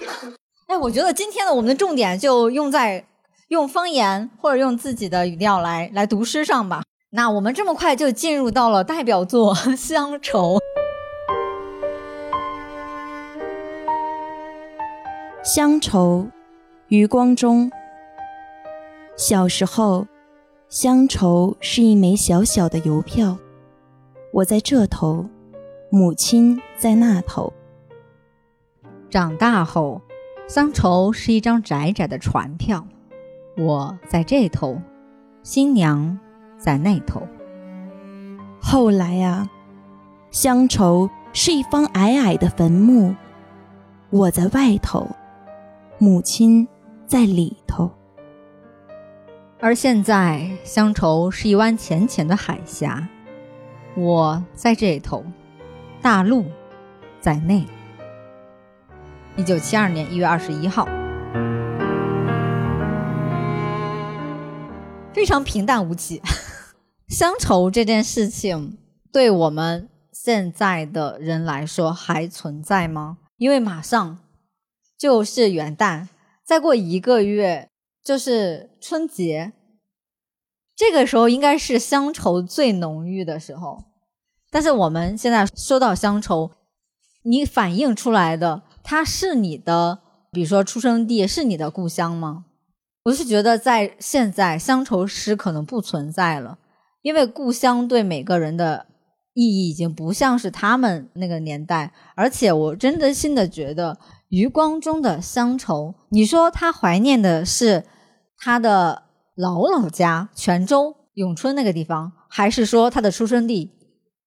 [0.66, 3.06] 哎，我觉得今天的我们的重点就用在
[3.50, 6.82] 用方言或者用自己的语调来来读诗上吧。
[7.12, 10.58] 那我们这么快就进入到了代表作《乡愁》。
[15.44, 16.28] 乡愁，
[16.88, 17.72] 余光中。
[19.20, 20.08] 小时候。
[20.70, 23.36] 乡愁是一枚小小的邮票，
[24.32, 25.26] 我在这头，
[25.90, 27.52] 母亲在那头。
[29.10, 30.00] 长大后，
[30.48, 32.86] 乡愁是一张窄窄的船票，
[33.58, 34.80] 我在这头，
[35.42, 36.20] 新娘
[36.56, 37.24] 在那头。
[38.62, 39.50] 后来啊，
[40.30, 43.16] 乡愁是一方矮矮的坟墓，
[44.12, 45.08] 我在外头，
[45.98, 46.68] 母亲
[47.08, 47.90] 在里头。
[49.62, 53.10] 而现在，乡愁是一湾浅浅的海峡，
[53.98, 55.26] 我在这头，
[56.02, 56.46] 大陆
[57.20, 57.66] 在内。
[59.36, 60.88] 一九七二年一月二十一号，
[65.14, 66.22] 非常平淡无奇。
[67.10, 68.78] 乡愁这件事情，
[69.12, 73.18] 对我们现在的人来说还存在吗？
[73.36, 74.20] 因为马上
[74.98, 76.08] 就是元旦，
[76.46, 77.69] 再过一个月。
[78.10, 79.54] 就是春节，
[80.76, 83.84] 这个时候应该是乡愁最浓郁的时候。
[84.50, 86.50] 但是我们现在说到乡愁，
[87.22, 90.00] 你反映出来的，它是你的，
[90.32, 92.46] 比如说出生地是你的故乡吗？
[93.04, 96.58] 我是觉得在现在乡愁诗可能不存在了，
[97.04, 98.88] 因为故乡对每个人的
[99.36, 107.86] 意义已经不像是他们那个年代，而且我真的心的觉得余光中的乡愁，你说他怀念的是
[108.40, 109.04] 他的
[109.36, 113.72] 老老家泉州永春那个地方，还是说他的出生地，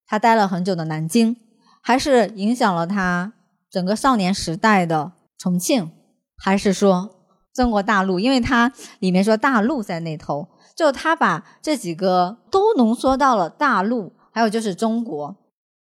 [0.05, 1.35] 他待了很久的南京，
[1.81, 3.33] 还是影响了他
[3.69, 5.91] 整个少年时代的重庆，
[6.37, 7.09] 还是说？
[7.53, 15.35] 中国大陆，因为他里面说大陆在那头，就他把这几个都浓缩到了大陆，还有就是中国。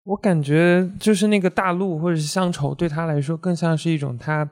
[0.04, 4.48] 我感觉就是那个大陆或者是乡愁，对他来说更像是一种他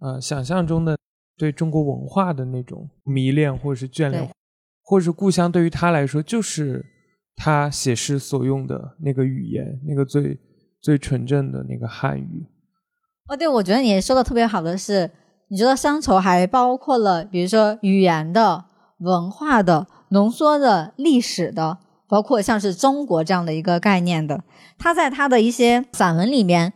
[0.00, 0.96] 呃想象中的
[1.36, 4.30] 对中国文化的那种迷恋或者是眷恋，
[4.82, 6.84] 或者是故乡对于他来说就是
[7.36, 10.38] 他写诗所用的那个语言，那个最
[10.80, 12.46] 最纯正的那个汉语。
[13.28, 15.10] 哦，对，我觉得你说的特别好的是。
[15.48, 18.64] 你觉得乡愁还包括了，比如说语言的、
[18.98, 24.42] 文化的、浓缩的历史的，包括像是中国这样的一个概念的。
[24.76, 26.72] 他在他的一些散文里面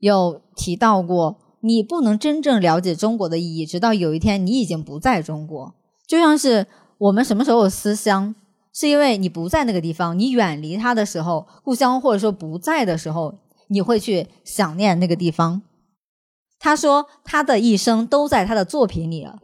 [0.00, 5.74] 有提到过，你不能真正了解中国的意义，直到有一天你已经不在中国。
[6.06, 6.66] 就像是
[6.98, 8.34] 我们什么时候思乡，
[8.72, 15.62] 是因为你不在那个地方，你远离他的时候，故乡或者说不在的时候，你会去想念那个地方。
[16.58, 19.38] 他说，他的一生都在他的作品里了。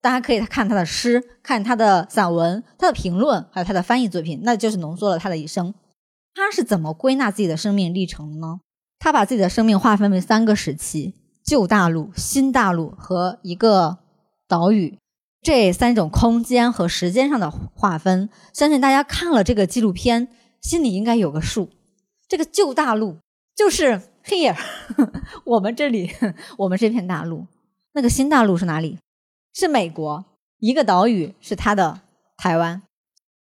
[0.00, 5.72] 大家可以看他的诗，看他的散文，他的评论，还有他的翻译作品，那就是浓缩了他的一生。
[6.34, 8.60] 他是怎么归纳自己的生命历程呢？
[8.98, 11.14] 他把自己的生命划分为三个时期：
[11.44, 13.98] 旧大陆、新大陆和一个
[14.48, 14.98] 岛屿。
[15.42, 20.28] 这三种空间和时间上的划分，相信大家看了这个纪录片，
[20.62, 21.68] 心里应该有个数。
[22.26, 23.18] 这个旧大陆
[23.54, 24.00] 就是。
[24.26, 24.56] Here，
[25.44, 26.10] 我们这里，
[26.56, 27.46] 我们这片大陆，
[27.92, 28.98] 那个新大陆是哪里？
[29.52, 30.24] 是美国
[30.60, 32.00] 一个岛屿，是它的
[32.38, 32.80] 台湾。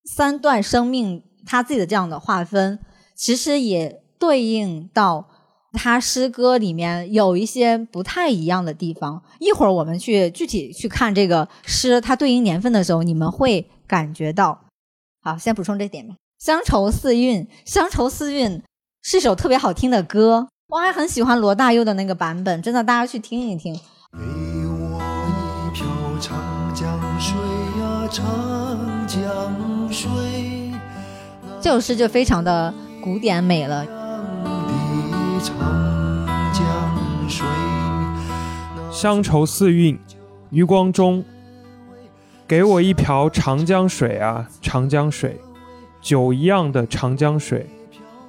[0.06, 2.78] 三段生命，他自己的这样的划分，
[3.14, 5.28] 其实也对应到
[5.74, 9.22] 他诗歌里面有一些不太一样的地方。
[9.38, 14.60] 一会儿我们去具体去看这个诗，它对应年份的时候，你们会感觉到。
[15.20, 16.14] 好，先补充这点吧。
[16.38, 18.62] 乡愁四韵，乡愁四韵
[19.02, 20.48] 是首特别好听的歌。
[20.68, 23.74] 我还很喜欢罗大佑的那个版本，真的，大家去听一听。
[23.74, 23.80] 给
[24.66, 25.86] 我一瓢
[26.20, 27.36] 长江水
[27.80, 30.10] 呀，长江水。
[31.60, 34.03] 这首诗就非常的古典美了。
[35.44, 35.54] 长
[36.54, 37.46] 江水
[38.90, 39.98] 乡愁四韵，
[40.48, 41.22] 余光中。
[42.48, 45.38] 给我一瓢长江水啊，长江水，
[46.00, 47.66] 酒一样的长江水，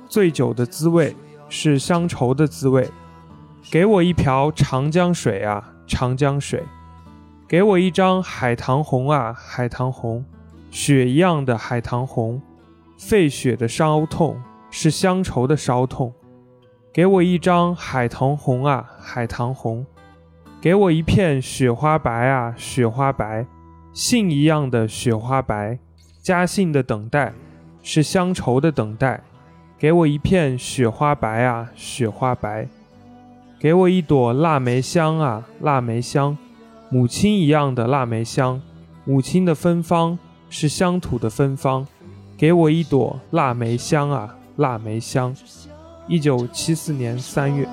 [0.09, 1.15] 醉酒的滋味。
[1.47, 2.89] 是乡愁的滋味，
[3.71, 6.63] 给我一瓢长江水啊，长江水，
[7.47, 10.25] 给我一张海棠红啊，海棠红，
[10.71, 12.41] 血一样的海棠红，
[12.97, 16.11] 沸血的烧痛是乡愁的烧痛，
[16.95, 19.85] 给我一张海棠红啊，海棠红，
[20.61, 23.45] 给我一片雪花白啊，雪花白，
[23.91, 25.77] 信一样的雪花白，
[26.21, 27.33] 家信的等待
[27.83, 29.21] 是乡愁的等待。
[29.77, 32.65] 给我一片雪花白啊，雪花白；
[33.59, 36.37] 给我一朵腊梅香啊，腊梅香，
[36.89, 38.61] 母亲一样的腊梅香，
[39.03, 40.17] 母亲的芬芳
[40.49, 41.85] 是乡土的芬芳。
[42.37, 45.35] 给我一朵腊梅香啊，腊梅香。
[46.07, 47.67] 一九七四年三月。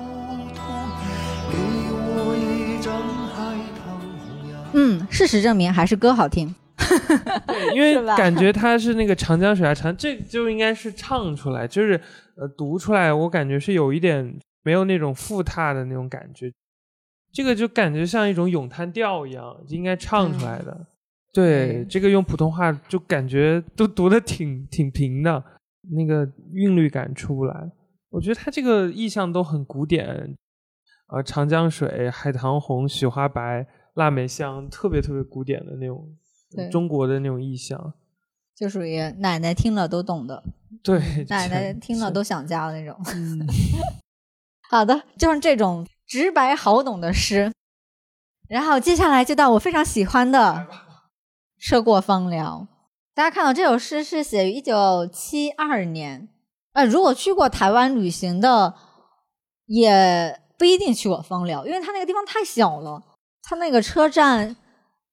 [4.73, 6.53] 嗯，事实证明还是歌好听。
[7.47, 11.99] 对，因为 感觉他是那个长江水啊长，这就应该是唱出来，就是
[12.35, 16.51] 呃读出来，我感觉是有一点没有那种复沓的那种感觉，
[17.31, 20.87] 这个就感觉像一种咏叹调一样，就应该唱出来的。
[21.31, 25.43] 对，这个用普通话就感觉都读的挺挺平的，
[25.95, 27.69] 那个韵律感出不来。
[28.13, 30.37] 我觉得他这个意象都很古典，
[31.07, 36.15] 呃，长江水、海棠红、雪花白、腊梅香，特别特别古典的那种。
[36.71, 37.95] 中国的那种意象，
[38.55, 40.43] 就属于奶奶听了都懂的。
[40.83, 42.95] 对，奶奶听了都想家的那种。
[44.69, 47.51] 好的，就是这种直白好懂的诗。
[48.47, 50.67] 然后接下来就到我非常喜欢的
[51.57, 52.67] 《涉过芳寮》。
[53.15, 56.29] 大家看到这首诗是写于一九七二年。
[56.73, 58.73] 呃，如果去过台湾旅行的，
[59.65, 63.01] 也不一定去过芳寮，因为它那个地方太小了。
[63.41, 64.55] 它那个车站，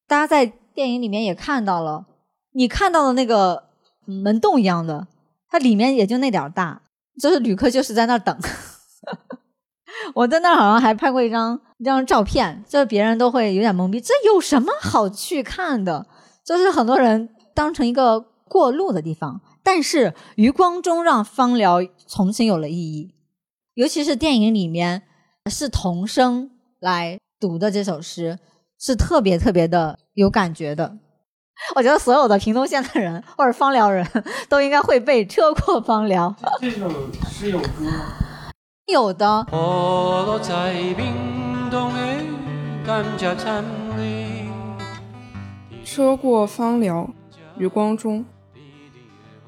[0.06, 0.52] 大家在。
[0.72, 2.06] 电影里面也看到了，
[2.52, 3.64] 你看到的那个
[4.06, 5.08] 门洞一样的，
[5.48, 6.82] 它里面也就那点大，
[7.20, 8.34] 就是旅客就是在那等。
[10.14, 16.06] 我在那儿好像还拍过一张一张照片，就是别人都会有点懵逼，这有什么好去看的？
[16.46, 19.40] 就是很多人当成一个过路的地方。
[19.62, 23.14] 但是余光中让芳疗重新有了意义，
[23.74, 25.02] 尤其是电影里面
[25.50, 28.38] 是童声来读的这首诗，
[28.78, 30.98] 是特别特别的有感觉的。
[31.76, 34.06] 我觉得所有的屏东县的人或者芳疗人
[34.48, 36.34] 都应该会背车过芳疗。
[36.58, 36.90] 这首
[37.28, 38.16] 诗有歌吗？
[38.86, 39.46] 有的。
[45.84, 47.10] 车过芳寮，
[47.58, 48.24] 余光中。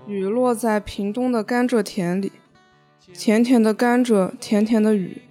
[0.07, 2.33] 雨落在屏东的甘蔗田里，
[3.15, 5.23] 甜甜的甘蔗，甜甜的雨，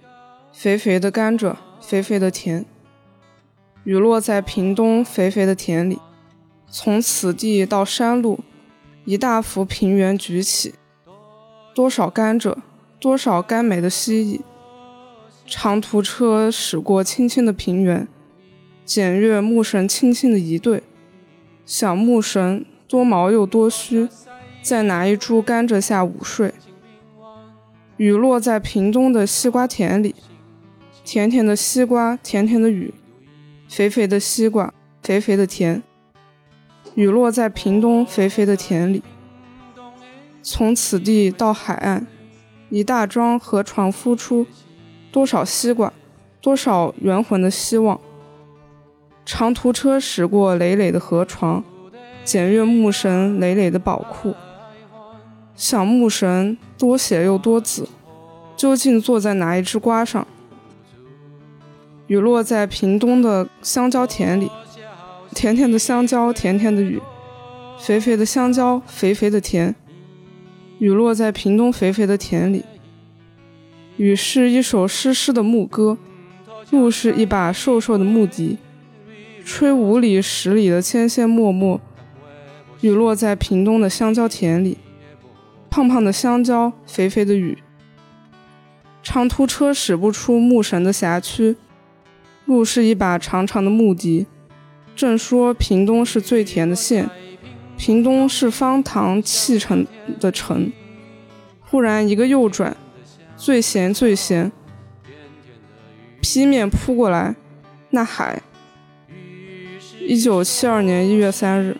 [0.50, 2.64] 肥肥的甘蔗，肥肥的甜。
[3.84, 5.98] 雨落在屏东肥肥的田里，
[6.70, 8.40] 从此地到山路，
[9.04, 10.74] 一大幅平原举起，
[11.74, 12.56] 多少甘蔗，
[12.98, 14.40] 多少甘美的蜥蜴。
[15.44, 18.08] 长途车驶过青青的平原，
[18.86, 20.82] 检阅牧神轻轻的一对，
[21.66, 24.08] 想牧神多毛又多须。
[24.62, 26.54] 在哪一株甘蔗下午睡？
[27.96, 30.14] 雨落在屏东的西瓜田里，
[31.04, 32.94] 甜甜的西瓜，甜甜的雨，
[33.68, 35.82] 肥肥的西瓜，肥肥的甜。
[36.94, 39.02] 雨落在屏东肥肥的田里，
[40.42, 42.06] 从此地到海岸，
[42.70, 44.46] 一大庄河床孵出，
[45.10, 45.92] 多少西瓜，
[46.40, 48.00] 多少圆魂的希望。
[49.26, 51.64] 长途车驶过累累的河床，
[52.24, 54.34] 检阅牧神累累的宝库。
[55.54, 57.88] 想牧神多血又多子，
[58.56, 60.26] 究竟坐在哪一只瓜上？
[62.06, 64.50] 雨落在屏东的香蕉田里，
[65.34, 67.00] 甜甜的香蕉，甜甜的雨，
[67.78, 69.74] 肥肥的香蕉，肥肥的甜。
[70.78, 72.64] 雨落在屏东肥肥的田里，
[73.96, 75.96] 雨是一首湿湿的牧歌，
[76.70, 78.58] 路是一把瘦瘦的木笛，
[79.44, 81.80] 吹五里十里的千千默默。
[82.80, 84.76] 雨落在屏东的香蕉田里。
[85.72, 87.56] 胖胖的香蕉，肥肥的雨。
[89.02, 91.56] 长途车驶不出牧神的辖区，
[92.44, 94.26] 路是一把长长的木笛。
[94.94, 97.08] 正说屏东是最甜的县，
[97.78, 99.86] 屏东是方糖砌成
[100.20, 100.70] 的城。
[101.60, 102.76] 忽然一个右转，
[103.34, 104.52] 最咸最咸，
[106.20, 107.34] 劈面扑过来，
[107.88, 108.42] 那海。
[110.02, 111.78] 一九七二年一月三日。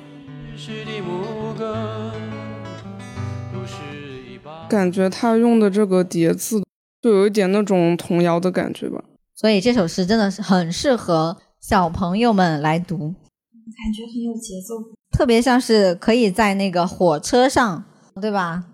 [4.73, 6.63] 感觉他用的这个叠字，
[7.03, 9.05] 就有一点那种童谣的感觉吧。
[9.37, 17.85] 所以这首诗真的是很适合小朋友们来读，感觉很有节奏，特别像是可以在那个火车上，
[18.19, 18.65] 对吧？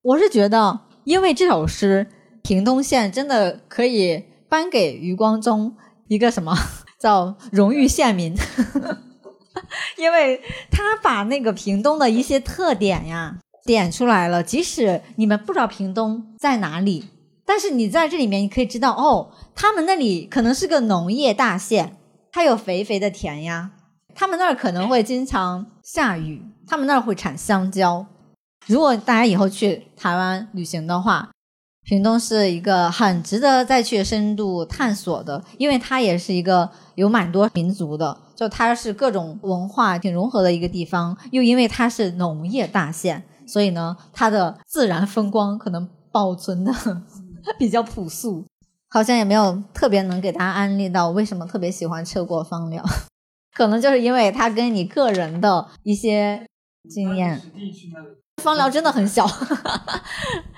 [0.00, 2.06] 我是觉得，因为这首诗，
[2.42, 5.76] 屏东县真的可以颁给余光中
[6.08, 6.56] 一个什么
[6.98, 8.34] 叫荣誉县民，
[9.98, 10.40] 因为
[10.70, 13.36] 他把那个屏东的一些特点呀。
[13.64, 17.06] 点出来了，即使你们不知道屏东在哪里，
[17.46, 21.96] 但是你在这里面，你可以知道哦，他们那里可能是个农业大县，
[22.30, 23.70] 它有肥肥的田呀，
[24.14, 28.04] 他们那儿可能会经常下雨，他们那儿会产香蕉。
[28.66, 31.30] 如果大家以后去台湾旅行的话，
[31.86, 43.24] 屏东是一个很值得再去深度探索的，因为它也是一个有蛮多民族的，就它是各种文化挺融合的一个地方，又因为它是农业大县。
[43.46, 46.72] 所以呢，它的自然风光可能保存的
[47.58, 48.44] 比较朴素，
[48.88, 52.82] 好像也没有特别能给大家安利到为什么特别喜欢车过芳疗，
[53.54, 56.46] 可能就是因为它跟你个人的一些
[56.88, 57.40] 经验。
[58.42, 59.26] 芳疗真的很小，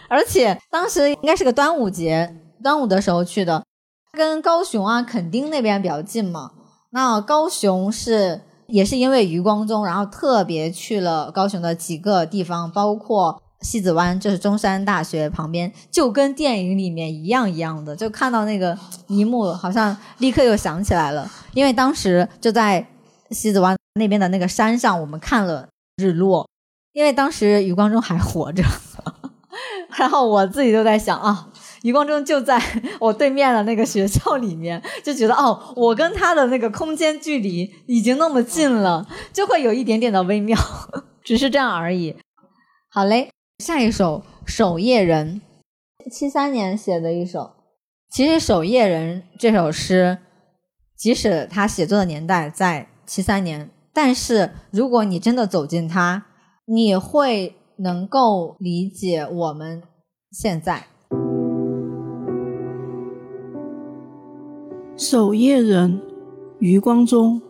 [0.09, 3.65] 而且当时应该是个端午节，端午的时候去的，
[4.13, 6.53] 跟高雄啊、垦丁那边比较近嘛。
[6.91, 8.43] 那高雄是。
[8.69, 21.31] 也是因为余光中，然后特别去了高雄的几个地方，包括西子湾，就是中山大学旁边，就跟电影里面一样一样的，就看到那个一幕，好像立刻又想起来了。
[21.55, 22.87] 因为当时就在
[23.31, 26.47] 西子湾那边的那个山上，我们看了日落。
[26.93, 28.63] 因为当时余光中还活着，
[29.99, 31.49] 然后我自己就在想啊。
[31.87, 32.61] 余光中就在
[32.99, 40.59] 我对面的那个学校里面，就觉得哦，我跟他的那个空间距离已经那么近了，就会有一点点的微妙，
[41.23, 42.17] 只是这样而已。
[42.91, 43.31] 好嘞，
[43.61, 45.41] 下一首《守夜人》，
[46.11, 47.53] 七三年写的一首。
[48.11, 50.19] 其实《守夜人》这首诗，
[50.97, 56.27] 即使他写作的年代在七三年，但是如果你真的走进他，
[56.65, 59.85] 你会能够理解我们
[60.33, 60.87] 现在。
[64.99, 66.01] 守夜人
[66.59, 67.43] 余光中。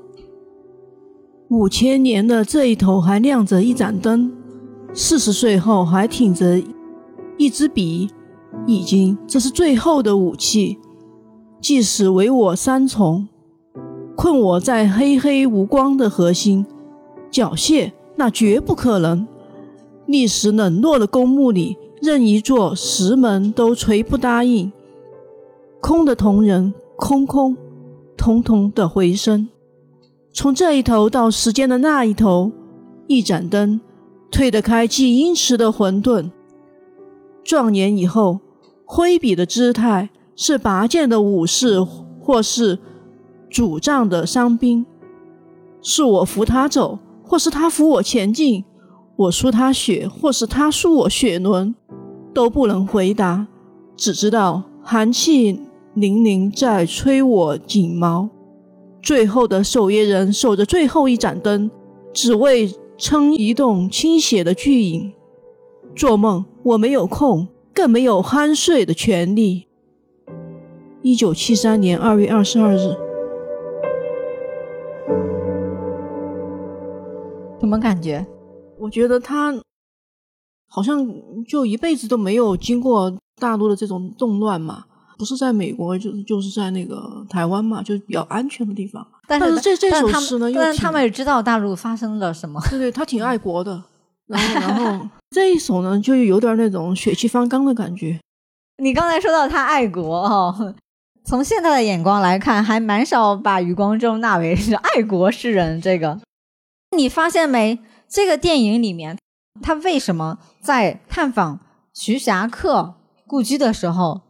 [1.49, 4.33] 五千年的这一头还亮着一盏灯，
[4.93, 6.61] 四十岁后还挺着
[7.39, 8.11] 一支笔，
[8.67, 10.77] 已经这是最后的武器。
[11.61, 13.29] 即使为我三重，
[14.17, 16.67] 困我在黑黑无光的核心，
[17.31, 19.25] 缴械那绝不可能。
[20.07, 24.73] 历史冷落的公墓里，任一座石门都垂不答应。
[25.81, 27.57] 空的同人，空空，
[28.17, 29.49] 通通的回声。
[30.33, 32.51] 从这一头到时间的那一头，
[33.07, 33.81] 一盏灯
[34.31, 36.31] 推得开既殷实的混沌。
[37.45, 38.41] 壮年以后，
[38.85, 41.81] 挥笔的姿态是拔剑的武士，
[42.21, 42.79] 或是
[43.51, 44.85] 拄杖的伤兵。
[45.83, 48.65] 是我扶他走，或是他扶我前进；
[49.17, 51.75] 我输他血，或是他输我血轮，
[52.35, 53.47] 都不能回答，
[53.97, 55.61] 只知道寒气
[55.97, 58.29] 凛凛在吹我锦毛。
[59.03, 61.71] 最后的守夜人守着最后一盏灯，
[62.13, 65.13] 只为撑一栋倾斜的巨影。
[65.95, 69.67] 做梦，我没有空，更没有酣睡的权利。
[71.01, 72.95] 一九七三年二月二十二日，
[77.61, 78.27] 什么感觉？
[78.79, 79.55] 我觉得他
[80.69, 81.09] 好像
[81.49, 84.85] 就一辈子都没有经过大陆的这种动乱嘛。
[85.19, 89.07] 不是在美国，就是就是在那个台湾嘛，就是比较安全的地方。
[89.27, 92.61] 但是这这首诗呢，但是他们也知道大陆发生了什么。
[92.71, 93.83] 对对，他挺爱国的。
[94.27, 98.19] 然后然后这一首呢，就有点那种血气方刚的感觉。
[98.83, 100.75] 你刚才说到他爱国哦，
[101.25, 105.81] 从现在的眼光来看，还蛮少把余光中纳为是爱国诗人。
[105.81, 106.21] 这个
[106.97, 107.79] 你发现没？
[108.09, 109.17] 这个电影里面，
[109.63, 111.61] 他为什么在探访
[111.95, 112.95] 徐霞客
[113.27, 114.23] 故居的时候？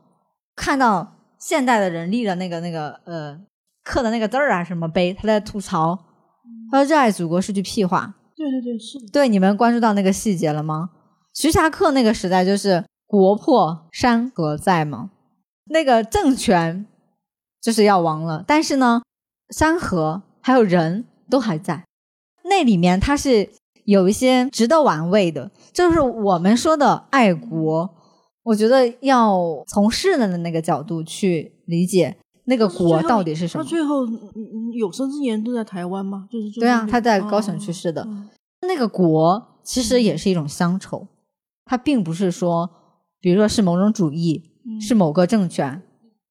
[0.57, 3.39] 看到现代的人立的那个那个呃
[3.85, 5.97] 刻的那个字儿啊什么碑，他在吐槽，
[6.73, 8.15] 他说热爱祖国是句屁话。
[8.35, 8.99] 对对对，是。
[9.13, 10.91] 对，你们关注到那个细节了吗？
[11.35, 15.11] 徐霞客那个时代就是国破山河在嘛，
[15.67, 16.87] 那个政权
[17.61, 19.03] 就是要亡了，但是呢，
[19.51, 21.85] 山河还有人都还在，
[22.45, 23.51] 那里面它是
[23.85, 27.96] 有一些值得玩味的，就是我们说的爱国。
[28.47, 33.65] 我觉得要从世人的那个角度去理解那个国到底是什么。
[33.65, 34.07] 他最后
[34.73, 36.29] 有生之年都在台湾吗？
[36.31, 38.07] 就是对啊，他在高雄去世的。
[38.61, 41.09] 那个国其实也是一种乡愁，
[41.65, 42.71] 它并不是说，
[43.21, 45.83] 比如说是某种主义，是某个政权，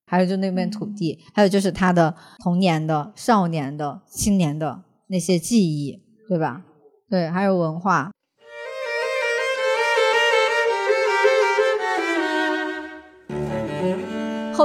[0.06, 6.64] 还有就那片土地，还有就是他的童年的、少年的、青年的那些记忆，对吧？
[7.10, 8.12] 对，还有文化。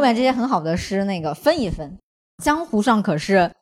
[0.01, 1.99] 后面这些很好的诗，那个分一分。
[2.43, 3.53] 江湖上可是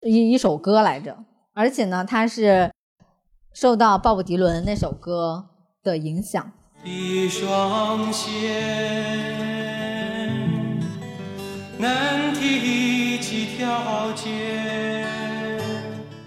[0.00, 1.16] 一一首歌来着，
[1.54, 2.72] 而且呢，它是
[3.54, 5.46] 受到鲍勃迪伦那首歌
[5.84, 6.50] 的影响。
[6.82, 8.26] 一双线
[11.78, 15.06] 能提几条街，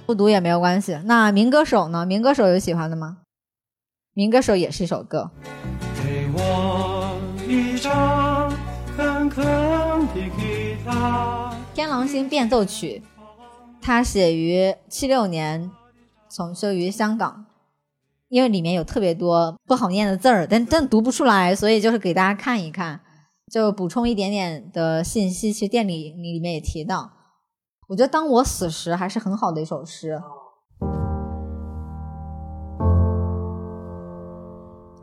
[0.05, 0.97] 不读也没有关系。
[1.03, 2.05] 那民歌手呢？
[2.05, 3.17] 民歌手有喜欢的吗？
[4.13, 5.31] 民歌手也是一首歌。
[6.01, 6.92] 给我
[11.73, 13.01] 天狼星变奏曲，
[13.81, 15.71] 它写于七六年，
[16.29, 17.47] 重修于香港。
[18.29, 22.99] 因为里面有特别多不好念的字儿，但但读不出来，所以就是给大家看一看，
[23.51, 25.51] 就补充一点点的信息。
[25.51, 27.11] 其实店里里面也提到，
[27.89, 30.21] 我觉得《当我死时》还是很好的一首诗。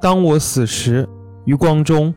[0.00, 1.08] 当我死时，
[1.46, 2.14] 余光中。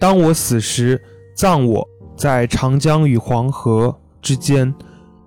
[0.00, 1.00] 当我死时。
[1.36, 4.74] 葬我在长江与黄河之间，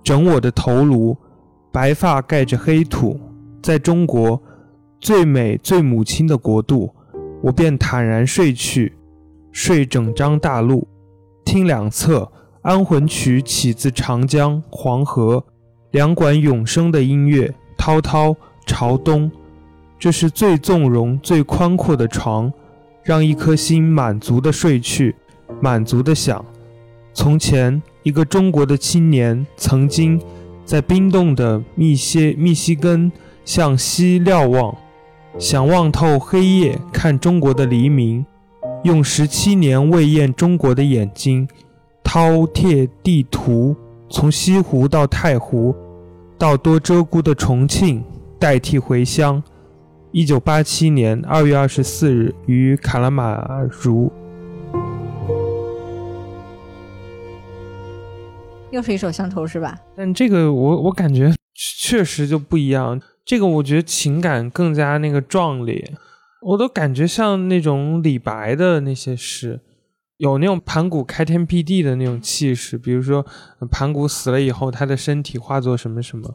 [0.04, 1.16] 整我的头颅，
[1.72, 3.20] 白发盖着黑土，
[3.62, 4.42] 在中国
[5.00, 6.94] 最美最母亲的国度，
[7.42, 8.94] 我便坦然睡去，
[9.52, 10.88] 睡整张大陆，
[11.44, 12.32] 听两侧
[12.62, 15.44] 安魂曲起自长江黄河
[15.92, 18.36] 两管永生的音乐，滔滔
[18.66, 19.30] 朝东，
[20.00, 22.52] 这是最纵容最宽阔的床，
[23.04, 25.16] 让一颗心满足的睡去。
[25.62, 26.44] 满足的想，
[27.18, 30.22] 从前一个中国的青年，曾经
[30.64, 33.12] 在冰冻的密歇密西根
[33.44, 34.78] 向西瞭望，
[35.40, 38.24] 想望透黑夜看中国的黎明，
[38.84, 41.48] 用十七年未厌中国的眼睛，
[42.04, 43.76] 饕餮地图，
[44.12, 45.76] 从西湖到太湖，
[46.38, 48.04] 到多鹧鸪的重庆，
[48.38, 49.42] 代替回乡。
[50.12, 53.44] 一九八七年二月二十四日于卡拉马
[53.82, 54.12] 茹。
[58.78, 59.76] 又是一首乡愁是吧？
[59.96, 61.34] 但这个我我感觉
[61.82, 65.92] 确实就不一样，这个我觉得情感更加那个壮烈，
[66.42, 69.60] 我都感觉像那种李白的那些诗，
[70.18, 73.26] 有那种盘古开天辟地的那种气势，比如说
[73.72, 76.32] 盘古死了以后，他的身体化作什么什么。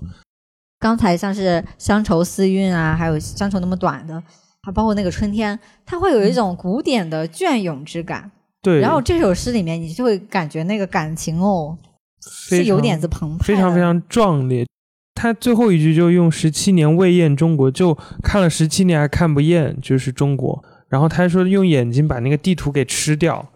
[0.81, 4.21] 刚才像是乡愁思韵啊，还有乡愁那么短的，
[4.63, 8.29] 还包括那个春天，它会有一种古典的隽永之感。
[8.61, 11.77] 对，然后这首诗里面，你就会感觉那个感情哦，
[12.23, 14.67] 是有点子澎湃，非常非常壮烈。
[15.15, 20.65] 他最后一句就用“十七年未厌中国”，就看了十七年还看不厌，就是中国。
[20.89, 23.47] 然后他说用眼睛把那个地图给吃掉，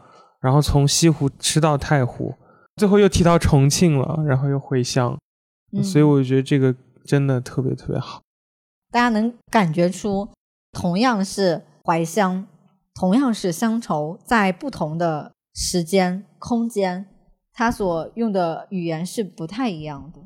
[0.40, 2.34] 然后从西湖吃到太湖，
[2.76, 5.16] 最后又提到重庆了，然后又回乡。
[5.82, 6.74] 所以我觉得这个。
[7.06, 8.20] 真的特别特别好，
[8.90, 10.28] 大家能感觉出，
[10.72, 12.44] 同样是怀乡，
[12.96, 17.06] 同样是乡愁，在不同的时间空间，
[17.56, 20.20] 他所用的语言是不太一样的。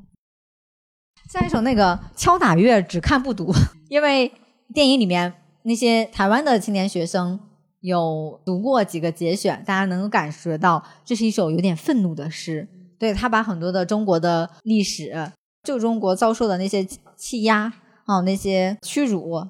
[1.28, 3.53] 下一首那个敲打乐，只看不读，
[3.89, 4.33] 因为
[4.74, 7.39] 电影里面那些台湾的青年学生
[7.78, 12.68] 有读过几个节选，大家能够感觉到，这是一首有点愤怒的诗。
[12.99, 15.31] 对他把很多的中国的历史。
[15.62, 16.83] 旧中国遭受的那些
[17.16, 17.72] 欺压
[18.07, 19.47] 啊，那些屈辱，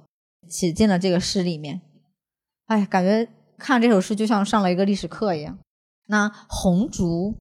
[0.49, 1.81] 写进了这个诗里面。
[2.67, 3.27] 哎，感觉
[3.57, 5.57] 看这首诗就像上了一个历史课一样。
[6.09, 7.37] 那红烛，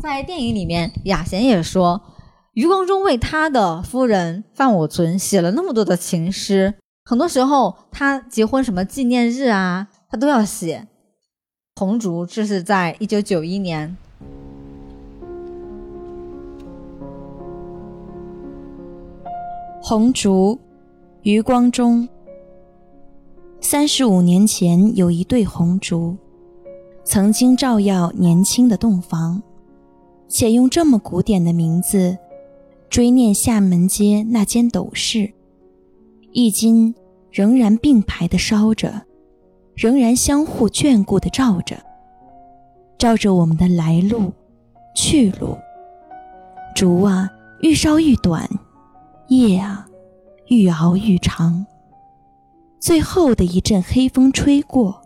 [0.00, 2.00] 在电影里面，雅贤也说，
[2.52, 6.74] 余光中为他的夫人范我存写了那么多的情诗，
[7.04, 10.86] 很多时候他结婚什么纪念日啊，他都要写。
[11.74, 13.96] 红烛，这是在一九九一年。
[19.82, 20.58] 红烛，
[21.22, 22.08] 余光中。
[23.60, 26.16] 三十五年前，有一对红烛，
[27.04, 29.42] 曾经照耀年轻的洞房，
[30.28, 32.18] 且用这么古典的名字
[32.90, 35.32] 追念厦门街那间斗室，
[36.32, 36.94] 一今
[37.30, 39.02] 仍然并排的烧着，
[39.74, 41.76] 仍然相互眷顾的照着，
[42.98, 44.32] 照着我们的来路、
[44.94, 45.56] 去路。
[46.74, 47.28] 烛啊，
[47.60, 48.48] 愈烧愈短。
[49.28, 49.86] 夜啊，
[50.46, 51.66] 愈熬愈长。
[52.80, 55.02] 最后的一阵黑风吹过，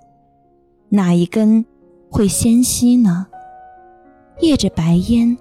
[0.90, 1.64] 哪一根
[2.08, 3.26] 会先熄呢？
[4.40, 5.36] 曳着白烟，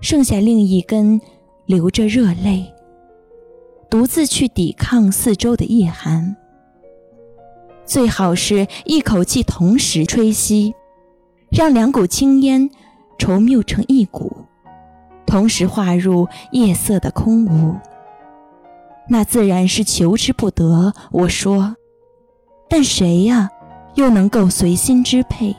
[0.00, 1.20] 剩下另一根
[1.64, 2.72] 流着热泪，
[3.88, 6.36] 独自去抵抗四周的夜寒。
[7.84, 10.74] 最好是一口气同时吹熄，
[11.50, 12.68] 让两股青烟
[13.18, 14.44] 稠缪成一股。
[15.24, 17.74] 同时化入夜色的空无，
[19.08, 20.92] 那自然是求之不得。
[21.10, 21.76] 我说，
[22.68, 23.50] 但谁呀，
[23.94, 25.54] 又能够随心支配？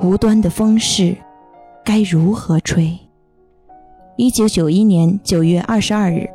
[0.00, 1.16] 无端的风势，
[1.84, 2.98] 该如何吹？
[4.16, 6.28] 一九九一年九月二十二日。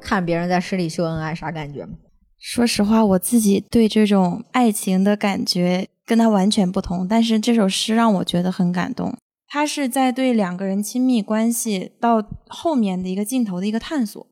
[0.00, 1.94] 看别人在诗里秀恩爱，啥感觉吗？
[2.38, 5.88] 说实话，我自己对这种爱情的感觉。
[6.06, 9.12] 跟他完全不同，但是这首诗让我觉得很感动。
[9.48, 14.24] 他是在对两个人亲密关系到后面的一个镜头的一个探索。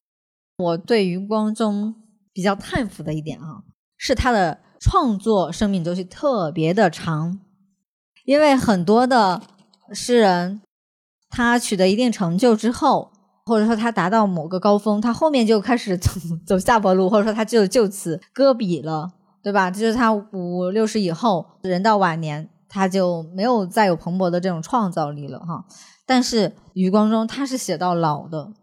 [0.58, 1.96] 我对余光中
[2.34, 3.62] 比较叹服的一点啊，
[3.96, 7.40] 是他的创作生命周期特别的长。
[8.26, 9.40] 因为很多的
[9.94, 10.60] 诗人，
[11.30, 13.12] 他取得一定成就之后，
[13.46, 16.10] 或者说他达到某个高峰，他后面就开始走
[16.46, 19.12] 走下坡路，或者说他就就此搁笔了。
[19.44, 19.70] 对吧？
[19.70, 25.66] 就是他五六十以后，人到晚年，他就没有再有蓬勃的这种创造力了哈。
[26.06, 28.54] 但是余光中他是写到老的，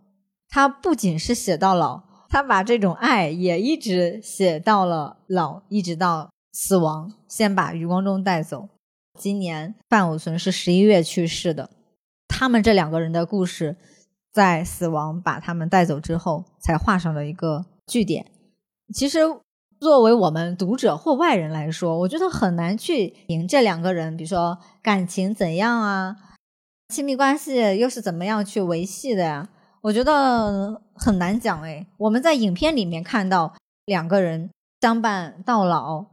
[0.50, 2.02] 他不仅是写到老，
[2.32, 8.70] 他把这种爱也一直写到了老，一直到死亡，先把余光中带走。
[9.20, 11.70] 今年范武存是十一月去世的，
[12.30, 13.76] 他们这两个人的故事，
[14.32, 18.26] 在死亡把他们带走之后，才画上了一个句点。
[18.94, 19.20] 其实。
[19.82, 26.16] 作为我们读者或外人来说，我觉得很难去评这两个人，比如说感情怎样啊，
[26.90, 29.50] 亲密关系又是怎么样去维系的呀？
[29.82, 31.86] 我觉得很难讲哎。
[31.98, 33.54] 我们在影片里面看到
[33.86, 36.06] 两个人相伴到老，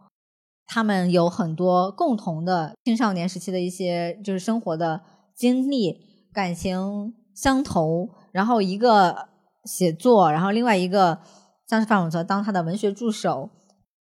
[0.66, 5.02] 他们有很多共同的青少年时期的一些就是生活的
[5.34, 5.96] 经历，
[6.32, 9.28] 感情相投，然后一个
[9.64, 11.20] 写作，然后另外一个
[11.66, 13.50] 像是范永泽当他的文学助手。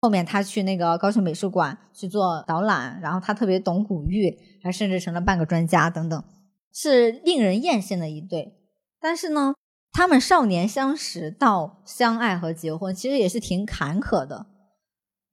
[0.00, 6.22] 后面他去那个高雄美术馆去做导览，然后他特别懂古玉，还甚至成了半个专家等等，
[6.72, 8.57] 是令人艳羡的一对。
[9.00, 9.54] 但是呢，
[9.92, 14.46] 他们少年相识到相爱和结婚，其实也是挺坎坷的。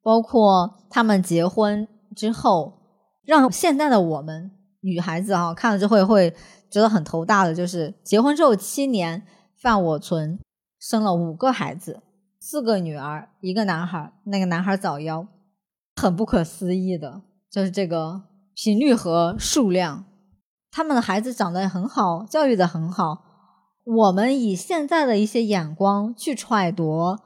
[0.02, 2.82] 包括他们结婚之后，
[3.24, 4.52] 让现在的我们
[4.82, 6.36] 女孩子哈、看了之后会
[6.70, 9.26] 觉得很头大的，就是结婚之后七年，
[9.60, 10.40] 范我存
[10.80, 12.04] 生了五个孩子，
[12.40, 15.26] 四个女儿，一个男孩，那个男孩早夭，
[15.96, 18.22] 很不可思议的，就是这个
[18.54, 20.06] 频率和数量。
[20.70, 23.25] 他们的孩子长得很好，教育的很好。
[23.86, 27.18] 我们以现在的一些眼光去揣度，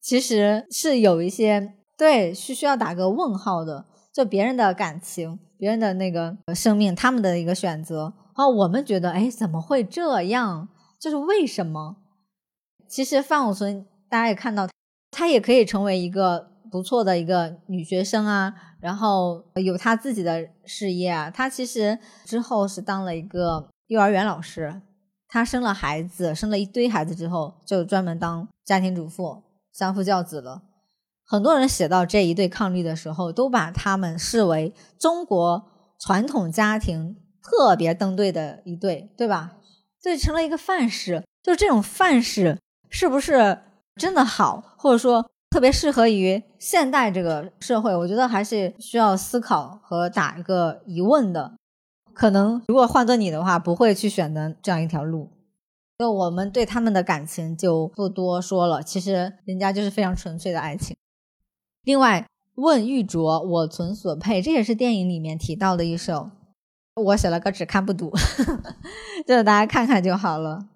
[0.00, 3.86] 其实是有一些对是需要打个问号的。
[4.12, 10.68] 就别人的感情，别人的那个生命，他们的一个选择，然后我们觉得，哎，怎么会这样？
[10.98, 11.98] 就是为什么？
[12.88, 14.66] 其实范武存，大家也看到，
[15.12, 21.30] 他也可以成为一个不错的一个女学生啊，然后有她自己的事业啊。
[21.30, 24.82] 她其实之后是当了一个幼儿园老师，
[25.28, 30.62] 她生了孩子，生了一堆孩子之后，就专门当家庭主妇，相夫教子了。
[31.26, 35.64] 很多人写到这一对伉俪的时候，都把他们视为中国
[36.00, 39.58] 传统家庭特别登对的一对，对吧？
[40.00, 41.22] 这成了一个范式。
[41.42, 42.58] 就这种范式
[42.88, 43.58] 是不是
[43.96, 47.94] 真的好，或者说特别适合于现代这个社会？
[47.94, 51.57] 我觉得还是需要思考和打一个疑问的。
[52.18, 55.28] 可能如果换做你的话，不会去选择这样一条路。
[55.96, 60.96] 就我们对他们的感情就不多说了，其实人家就是非常纯粹的爱情。
[61.84, 66.32] 另外，问玉镯，我存所佩，这也是电影里面提到的一首。
[66.96, 68.10] 我写了个只看不读，
[69.24, 70.66] 就是大家看看就好了。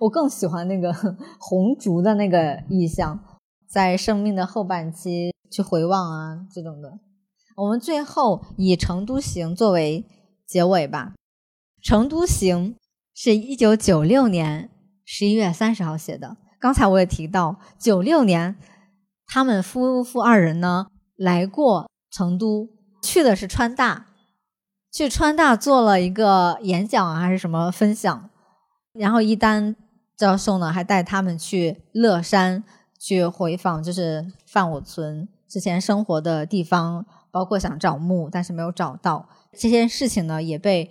[0.00, 0.90] 我更喜欢那个
[1.38, 3.20] 红烛的那个意象，
[3.68, 6.98] 在生命的后半期去回望啊，这种的。
[7.56, 10.06] 我们最后以《成都行》作为
[10.46, 11.12] 结尾吧。
[11.86, 12.74] 《成都行》
[13.14, 14.70] 是一九九六年
[15.04, 16.36] 十一月三十号写的。
[16.58, 18.56] 刚才我也提到，九六年
[19.26, 20.86] 他们夫妇二人呢
[21.16, 22.68] 来过成都，
[23.02, 24.06] 去的是川大。
[24.90, 28.30] 去川大做了一个演讲啊，还是什么分享，
[28.92, 29.74] 然后一丹
[30.16, 32.62] 教授呢还带他们去乐山
[32.98, 40.90] 去回访，就是范我存之前生活的地方，包括想找墓，但是没有找到这件事情呢，也被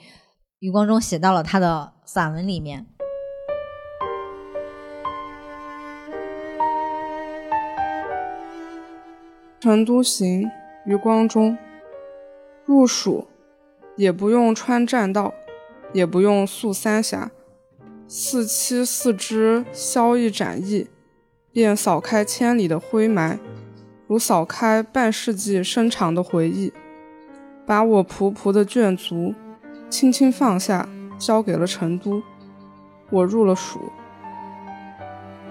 [0.59, 2.87] 余光中写到了他的散文里面。
[9.59, 10.49] 成都行，
[10.85, 11.57] 余光中。
[12.65, 13.27] 入蜀，
[13.97, 15.33] 也不用穿栈道，
[15.91, 17.29] 也不用宿三峡，
[18.07, 20.87] 四七四肢削一展翼，
[21.51, 23.37] 便扫开千里的灰霾，
[24.07, 26.71] 如扫开半世纪深长的回忆，
[27.65, 29.33] 把我仆仆的眷族
[29.89, 32.21] 轻轻放下，交给了成都。
[33.09, 33.91] 我入了蜀，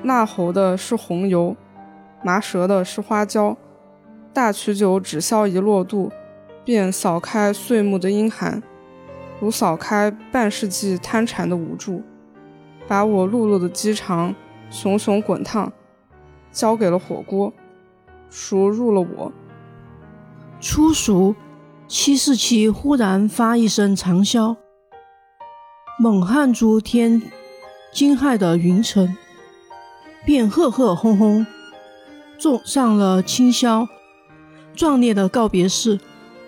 [0.02, 1.56] 纳喉的是红油，
[2.22, 3.56] 麻舌的是花椒。
[4.32, 6.10] 大曲酒只消一落肚，
[6.64, 8.62] 便扫开岁暮的阴寒，
[9.40, 12.02] 如扫开半世纪贪馋的无助，
[12.88, 14.34] 把我碌碌的饥肠
[14.70, 15.72] 熊熊滚烫，
[16.50, 17.52] 交给了火锅，
[18.28, 19.32] 熟入了我。
[20.60, 21.34] 初熟，
[21.94, 24.56] 七四七忽然发一声长啸，
[25.98, 27.20] 猛撼诸天
[27.92, 29.14] 惊骇的云层，
[30.24, 31.46] 便赫赫轰轰，
[32.38, 33.86] 纵上了清霄。
[34.74, 36.00] 壮烈的告别式，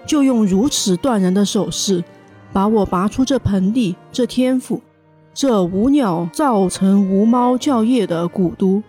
[0.07, 2.03] 就用如此断然的手势，
[2.51, 4.81] 把我拔出这盆地、这天府、
[5.35, 8.83] 这无鸟造成无猫叫夜的古都，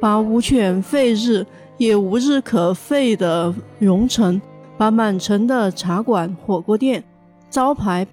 [0.00, 1.46] 把无犬吠日
[1.76, 4.40] 也无日可吠的蓉城，
[4.80, 7.04] 把满城的茶馆、火锅店、
[7.50, 8.06] 招牌，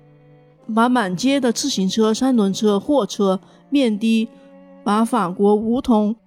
[0.75, 3.39] 把满街的自行车、三轮车、货车、
[3.69, 4.27] 面的，
[4.83, 6.17] 把法国梧桐、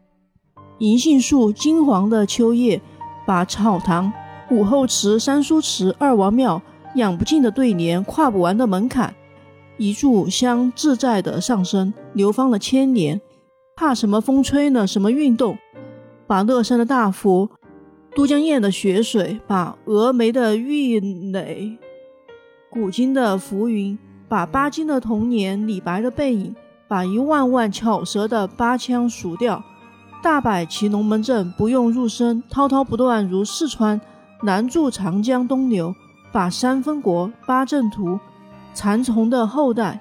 [0.78, 2.80] 银杏树、金黄的秋叶。
[3.26, 4.10] 把草堂、
[4.50, 6.62] 武后祠、三书祠、二王庙
[6.94, 9.14] 养不尽的对联、跨不完的门槛，
[9.76, 13.20] 一炷香自在的上升，流芳了千年。
[13.76, 14.86] 怕什么风吹呢？
[14.86, 15.58] 什么运动？
[16.26, 17.50] 把乐山的大佛、
[18.14, 21.78] 都江堰的雪水，把峨眉的玉垒、
[22.68, 23.98] 古今的浮云，
[24.28, 26.54] 把巴金的童年、李白的背影，
[26.88, 29.62] 把一万万巧舌的八腔数调。
[30.22, 34.00] 大摆其龙门阵，不用入声，滔滔不断如四川
[34.42, 35.94] 南注长江东流。
[36.32, 38.20] 把三分国八阵图，
[38.72, 40.00] 蚕丛的后代，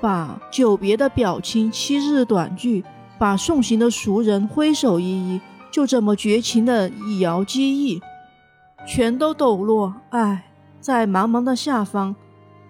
[0.00, 2.84] 把久别的表亲七日短句，
[3.20, 5.40] 把送行的熟人挥手依依，
[5.70, 8.00] 就这么绝情的以摇击翼，
[8.86, 9.94] 全都抖落。
[10.10, 10.50] 唉，
[10.80, 12.14] 在茫茫的下方，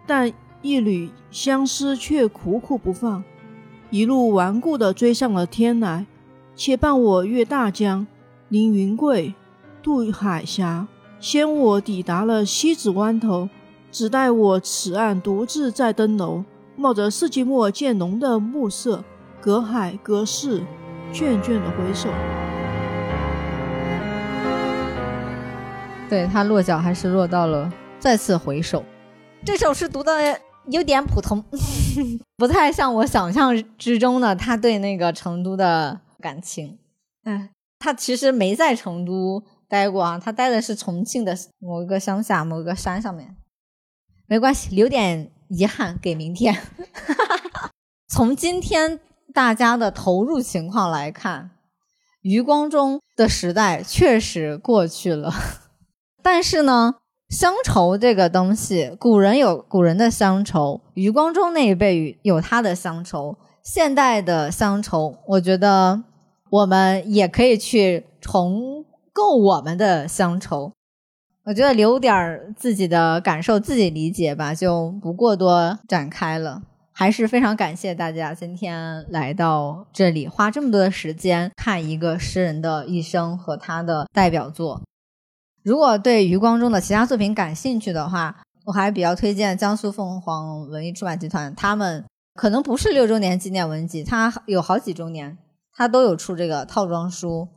[0.06, 0.32] 但
[0.62, 3.24] 一缕相思却苦苦不放，
[3.90, 6.06] 一路顽固地追上了天来。
[6.54, 8.06] 且伴我越大江，
[8.48, 9.34] 临云贵，
[9.82, 10.86] 渡海峡，
[11.18, 13.48] 先我抵达了西子湾头，
[13.90, 16.44] 只待我此岸独自再登楼，
[16.76, 19.02] 冒着世纪末渐浓的暮色，
[19.40, 20.60] 隔海隔世，
[21.14, 22.10] 倦倦的回首。
[26.10, 28.84] 对他落脚还是落到了再次回首。
[29.44, 31.40] 这首诗读的有点普通，
[32.36, 36.80] 不太像我想象之中的他对那个成都的感情。
[37.22, 43.36] 哎，他其实没在成都待过啊，他待的是重庆的某一个乡下某个山上面。
[44.26, 46.60] 没关系，留点遗憾给明天。
[48.10, 48.98] 从今天
[49.32, 51.52] 大家的投入情况来看，
[52.22, 55.32] 余光中的时代确实过去了。
[56.22, 56.94] 但是呢，
[57.28, 66.02] 乡愁这个东西，古人有古人的乡愁，余光中那一辈有他的乡愁，现代的乡愁，我觉得
[66.50, 70.72] 我们也可以去重构我们的乡愁。
[71.44, 76.62] 我觉得留点自己的感受，自己理解吧，就不过多展开了。
[76.92, 84.82] 还是非常感谢大家今天来到这里，花这么多的时间看一个诗人的一生和他的代表作。
[85.62, 92.04] 如果对余光中的其他作品感兴趣的话，我还比较推荐江苏凤凰文艺出版集团，他们
[92.34, 95.36] 可能不是六周年纪念文集，它有好几周年，
[95.74, 97.48] 它都有出这个套装书。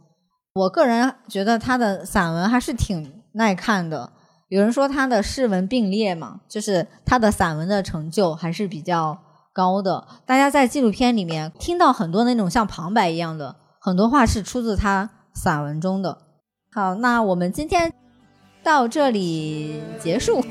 [0.54, 4.12] 我个人觉得他的散文还是挺耐看的。
[4.50, 9.18] 有人说他的诗文并列嘛，就是他的散文的成就还是比较
[9.52, 10.06] 高的。
[10.26, 16.20] 大家在纪录片里面听到很多那种像旁白一样的很多话是出自他散文中的。
[16.74, 17.94] 好，那我们今天
[18.64, 20.44] 到这里结束。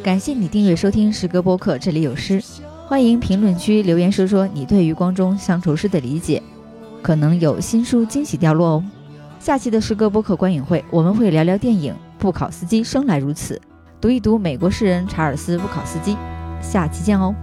[0.00, 2.40] 感谢你订阅收听诗歌播客，这里有诗，
[2.86, 6.40] 欢迎评论区留言说说你对余光中乡愁诗的理解，
[7.02, 8.84] 可能有新书惊喜掉落哦。
[9.40, 13.56] 下期的诗歌播客观影会，我们会聊聊电影《布考斯基生来如此》，
[14.00, 16.16] 读一读美国诗人查尔斯·布考斯基。
[16.62, 17.34] 下期见哦。